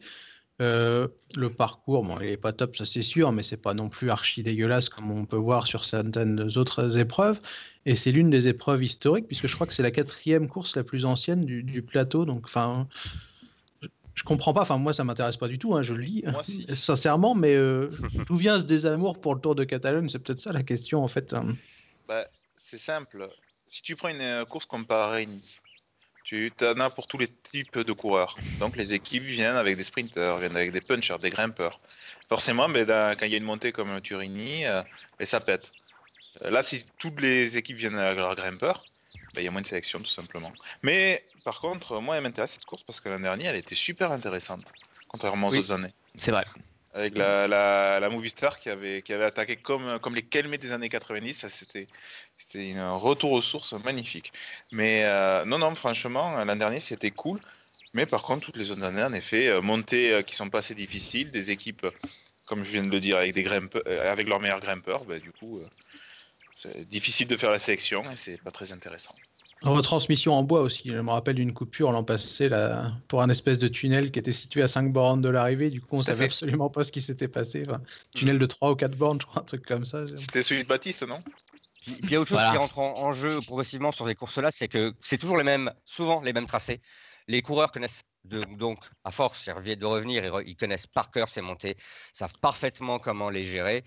[0.60, 3.88] Euh, le parcours, bon, il n'est pas top, ça c'est sûr, mais c'est pas non
[3.88, 7.40] plus archi dégueulasse comme on peut voir sur certaines autres épreuves.
[7.86, 10.84] Et c'est l'une des épreuves historiques, puisque je crois que c'est la quatrième course la
[10.84, 12.26] plus ancienne du, plateau.
[12.26, 12.86] Donc, enfin,
[14.14, 14.60] je, comprends pas.
[14.60, 15.74] Enfin, moi, ça m'intéresse pas du tout.
[15.74, 16.24] Hein, je le lis,
[16.74, 17.88] sincèrement, mais euh,
[18.26, 20.10] d'où vient ce désamour pour le Tour de Catalogne?
[20.10, 21.32] C'est peut-être ça la question, en fait.
[21.32, 21.56] Hein.
[22.06, 22.26] Bah,
[22.58, 23.28] c'est simple.
[23.68, 25.62] Si tu prends une euh, course comme Paris-Nice,
[26.30, 28.36] tu en as pour tous les types de coureurs.
[28.58, 31.76] Donc les équipes viennent avec des sprinters, viennent avec des punchers, des grimpeurs.
[32.28, 34.82] Forcément, ben, quand il y a une montée comme Turini, euh,
[35.18, 35.72] ben, ça pète.
[36.42, 38.84] Euh, là, si toutes les équipes viennent à grimpeurs,
[39.34, 40.52] ben, il y a moins de sélection tout simplement.
[40.84, 44.12] Mais par contre, moi, elle m'intéresse cette course parce que l'année dernière, elle était super
[44.12, 44.62] intéressante,
[45.08, 45.92] contrairement aux autres années.
[46.16, 46.44] C'est vrai.
[46.92, 50.72] Avec la, la, la Movistar qui avait, qui avait attaqué comme, comme les Kelmés des
[50.72, 51.86] années 90, ça c'était
[52.46, 54.32] c'était un retour aux sources magnifique.
[54.72, 57.38] Mais euh, non, non, franchement, l'an dernier, c'était cool.
[57.92, 60.58] Mais par contre, toutes les autres années, en effet, euh, montées euh, qui sont pas
[60.58, 61.86] assez difficiles, des équipes,
[62.46, 65.32] comme je viens de le dire, avec, des grimpeurs, avec leurs meilleurs grimpeurs, bah, du
[65.32, 65.60] coup,
[66.52, 69.14] c'est difficile de faire la sélection et c'est pas très intéressant.
[69.62, 70.90] Retransmission en bois aussi.
[70.90, 74.32] Je me rappelle d'une coupure l'an passé là, pour un espèce de tunnel qui était
[74.32, 75.68] situé à 5 bornes de l'arrivée.
[75.68, 77.66] Du coup, on savait absolument pas ce qui s'était passé.
[77.68, 77.82] Enfin,
[78.14, 80.06] tunnel de 3 ou 4 bornes, je crois, un truc comme ça.
[80.16, 81.20] C'était celui de Baptiste, non?
[81.80, 82.52] Puis puis il y a autre chose Voilà.
[82.52, 85.72] qui rentre en, en jeu progressivement sur ces courses-là, c'est que c'est toujours les mêmes,
[85.84, 86.80] souvent les mêmes tracés.
[87.28, 90.86] Les coureurs connaissent de- donc, à force, ils reviennent de revenir, ils, re- ils connaissent
[90.86, 91.76] par cœur ces montées,
[92.12, 93.82] savent parfaitement comment les gérer.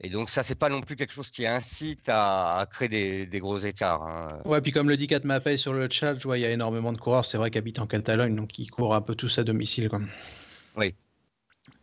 [0.00, 3.26] Et donc, ça, c'est pas non plus quelque chose qui incite à, à créer des,
[3.26, 4.02] des gros écarts.
[4.02, 4.28] hein.
[4.44, 6.98] Ouais, puis comme le dit Kat Maffei sur le chat, il y a énormément de
[6.98, 9.88] coureurs, c'est vrai, qui habitent en Catalogne, donc ils courent un peu tous à domicile.
[9.88, 10.00] Quoi.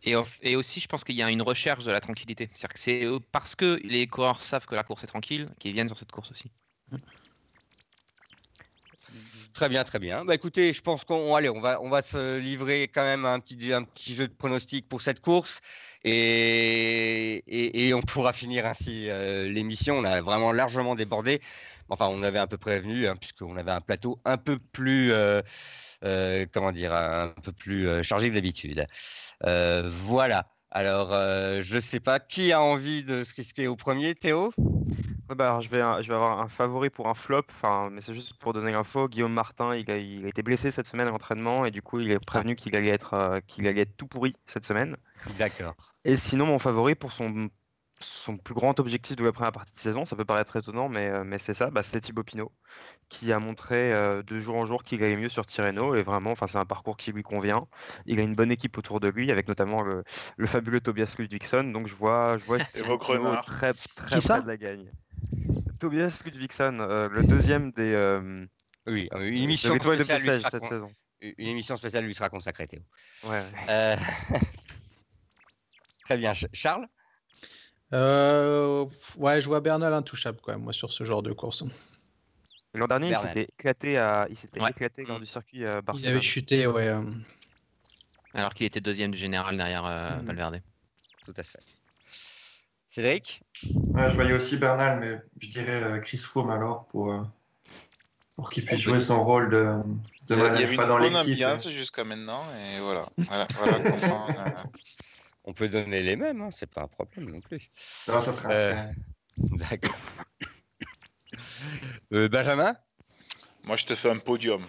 [0.06, 2.48] Et, au- et aussi, je pense qu'il y a une recherche de la tranquillité.
[2.54, 5.72] C'est-à-dire que c'est euh, parce que les coureurs savent que la course est tranquille qu'ils
[5.72, 6.50] viennent sur cette course aussi.
[9.52, 10.24] Très bien, très bien.
[10.24, 13.40] Bah, écoutez, je pense qu'on on va, on va se livrer quand même à un
[13.40, 15.60] petit, un petit jeu de pronostic pour cette course
[16.04, 19.96] et, et, on pourra finir ainsi euh, l'émission.
[19.96, 21.40] On a vraiment largement débordé.
[21.88, 25.40] Enfin, on avait un peu prévenu hein, puisqu'on avait un plateau un peu plus, euh,
[26.02, 28.86] comment dire, un peu plus euh, chargé que d'habitude.
[29.44, 30.46] Euh, voilà.
[30.70, 34.52] Alors, euh, je ne sais pas qui a envie de se risquer au premier, Théo?
[35.28, 38.14] Bah, alors, je vais, je vais avoir un favori pour un flop, enfin, mais c'est
[38.14, 39.08] juste pour donner l'info.
[39.08, 42.00] Guillaume Martin, il a, il a été blessé cette semaine à l'entraînement et du coup,
[42.00, 44.96] il est prévenu qu'il allait être, euh, qu'il allait être tout pourri cette semaine.
[45.38, 45.74] D'accord.
[46.04, 47.48] Et sinon, mon favori pour son,
[48.00, 51.08] son plus grand objectif de la première partie de saison, ça peut paraître étonnant, mais,
[51.08, 52.52] euh, mais c'est ça, bah, c'est Thibaut Pinot,
[53.08, 56.30] qui a montré euh, de jour en jour qu'il allait mieux sur Tirreno, et vraiment,
[56.32, 57.66] enfin, c'est un parcours qui lui convient.
[58.06, 60.04] Il a une bonne équipe autour de lui, avec notamment le,
[60.36, 64.46] le fabuleux Tobias Ludvigsson, donc je vois, je vois Thibaut Pinot très, très près de
[64.46, 64.90] la gagne.
[65.78, 68.44] Tobias Ludvigsson, euh, le deuxième des, euh,
[68.86, 70.92] Oui, une de émission de spéciale lui Bessèges sera cette con- saison.
[71.22, 72.80] Une émission spéciale lui sera consacrée, Théo.
[73.24, 73.42] Ouais.
[73.70, 73.96] Euh,
[76.04, 76.34] Très bien.
[76.34, 76.86] Ch- Charles?
[77.92, 78.84] Euh,
[79.16, 81.62] ouais, je vois Bernal intouchable, quoi, moi, sur ce genre de course.
[82.74, 84.70] L'an dernier, il s'était éclaté, à, il s'était Ouais.
[84.70, 85.20] éclaté lors Mm.
[85.22, 86.12] du circuit à Il Barcelone.
[86.16, 86.88] avait chuté, ouais.
[86.88, 87.02] euh,
[88.34, 90.26] Alors qu'il était deuxième du général derrière euh, Mhm.
[90.26, 90.62] Valverde.
[91.24, 91.60] Tout à fait.
[92.88, 93.42] Cédric?
[93.94, 97.22] Ouais, je voyais aussi Bernal, mais je dirais euh, Chris Froome alors pour, euh,
[98.34, 99.58] pour qu'il puisse jouer son rôle de,
[100.28, 101.32] de Il y a- il une dans bonne l'équipe.
[101.32, 103.06] ambiance jusqu'à maintenant et voilà.
[103.26, 104.62] voilà, voilà comment, euh,
[105.46, 107.70] On peut donner les mêmes, hein, c'est pas un problème non plus.
[108.08, 108.92] Non, ça sera Euh,
[109.36, 109.94] D'accord.
[112.12, 112.76] Euh, Benjamin?
[113.64, 114.64] Moi, je te fais un podium.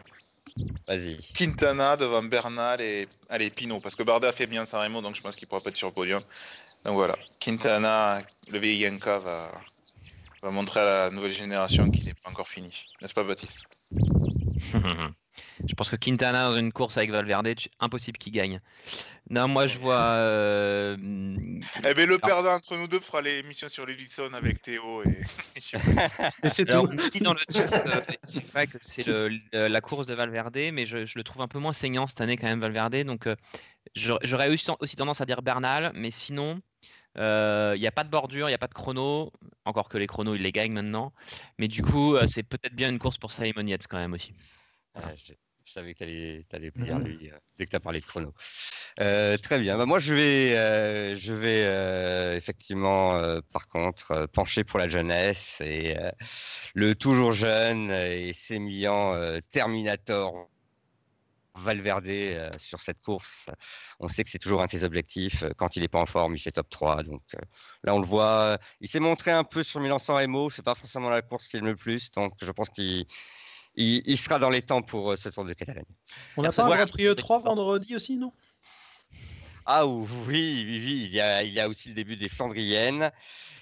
[0.87, 1.17] Vas-y.
[1.33, 5.15] Quintana devant Bernal et allez Pinot parce que Bardet a fait bien San Remo donc
[5.15, 6.21] je pense qu'il pourra pas être sur le podium.
[6.85, 9.51] Donc voilà, Quintana, le vieil Yanka va,
[10.41, 13.61] va montrer à la nouvelle génération qu'il n'est pas encore fini, n'est-ce pas Baptiste?
[15.67, 18.59] je pense que Quintana dans une course avec Valverde, impossible qu'il gagne.
[19.29, 19.95] Non, moi je vois.
[20.01, 20.97] euh,
[21.85, 25.21] Eh bien le perdant entre nous deux fera l'émission sur Ludwigson avec Théo et,
[26.43, 26.71] et c'est tout.
[26.73, 30.57] on dans le chat, euh, c'est vrai que c'est le- le- la course de Valverde,
[30.71, 33.03] mais je, je le trouve un peu moins saignant cette année quand même, Valverde.
[33.03, 33.35] Donc euh,
[33.95, 36.61] j'aurais j'aurais aussi, aussi tendance à dire Bernal, mais sinon,
[37.17, 39.31] euh, il n'y a pas de bordure, il n'y a pas de chrono,
[39.65, 41.13] encore que les chronos, il les gagne maintenant.
[41.57, 44.33] Mais du coup, euh, c'est peut-être bien une course pour Simon Yates quand même aussi.
[45.03, 45.33] Ah, je,
[45.65, 47.05] je savais que tu allais, dire Mhm.
[47.05, 48.33] lui euh, dès que tu as parlé de chrono.
[48.99, 49.77] Euh, très bien.
[49.77, 53.19] Bah, moi, je vais, euh, je vais euh, effectivement,
[53.51, 55.95] par contre, pencher pour la jeunesse et
[56.73, 59.13] le toujours jeune et sémillant
[59.51, 60.49] Terminator
[61.59, 63.47] Valverde euh, sur cette course.
[63.99, 65.43] On sait que c'est toujours un de ses objectifs.
[65.57, 67.03] Quand il n'est pas en forme, il fait top 3.
[67.03, 67.39] Donc euh,
[67.83, 68.57] là, on le voit.
[68.79, 70.49] Il s'est montré un peu sur Milan-San Remo.
[70.49, 72.11] C'est pas forcément la course qu'il aime le plus.
[72.11, 73.05] Donc je pense qu'il
[73.77, 75.85] il, il sera dans les temps pour euh, ce Tour de Catalogne.
[76.35, 76.75] On n'a pas un.
[76.75, 78.33] Grand Prix E3 vendredi aussi, non?
[79.65, 83.11] Ah oui, oui, oui, il y a, il y a aussi le début des Flandriennes.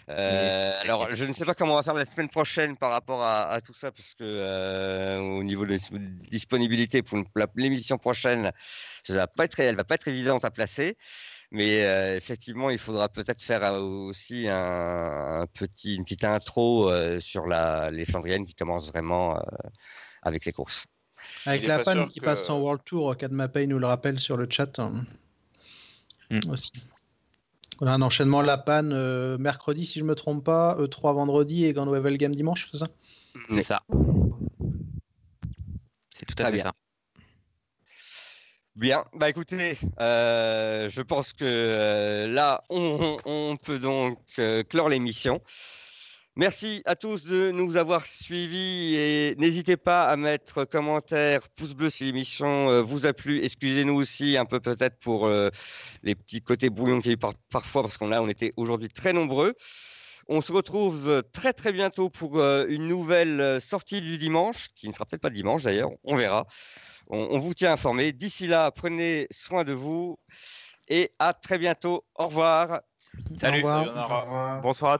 [0.07, 3.23] Euh, alors, je ne sais pas comment on va faire la semaine prochaine par rapport
[3.23, 5.77] à, à tout ça, parce que euh, au niveau de
[6.29, 7.23] disponibilité pour
[7.55, 8.51] l'émission prochaine,
[9.03, 10.95] ça va pas être, elle va pas être évidente à placer.
[11.51, 17.47] Mais euh, effectivement, il faudra peut-être faire aussi un, un petit, une petite intro sur
[17.47, 19.39] la, les Flandriennes qui commencent vraiment
[20.25, 20.85] avec ces courses.
[21.45, 24.19] Avec Il la panne qui que- passe en World Tour, Kadma Pay nous le rappelle
[24.19, 25.05] sur le chat hein,
[26.29, 26.39] Mm.
[26.49, 26.71] aussi.
[27.81, 31.65] On a un enchaînement La Panne euh, mercredi, si je me trompe pas, E3 vendredi
[31.65, 32.87] et Gandwevel dimanche, c'est ça?
[33.49, 33.81] C'est ça.
[36.17, 36.63] C'est tout à Très fait bien.
[36.63, 36.73] ça.
[38.77, 45.41] Bien, bah écoutez, euh, je pense que euh, là, on, peut donc euh, clore l'émission.
[46.37, 51.89] Merci à tous de nous avoir suivis et n'hésitez pas à mettre commentaires, pouce bleu
[51.89, 53.41] si l'émission euh, vous a plu.
[53.41, 55.49] Excusez-nous aussi un peu peut-être pour euh,
[56.03, 58.89] les petits côtés brouillons qu'il y a eu parfois parce qu'on a, on était aujourd'hui
[58.89, 59.53] très nombreux.
[60.27, 64.93] On se retrouve très très bientôt pour euh, une nouvelle sortie du dimanche, qui ne
[64.93, 66.47] sera peut-être pas dimanche d'ailleurs, on verra.
[67.07, 68.11] On, on vous tient informé.
[68.11, 70.19] D'ici là, prenez soin de vous
[70.89, 72.03] et à très bientôt.
[72.15, 72.81] Au revoir.
[73.39, 73.63] Salut.
[73.63, 73.85] Au revoir.
[73.85, 74.17] Sayonara.
[74.17, 74.61] Au revoir.
[74.61, 74.99] Bonsoir à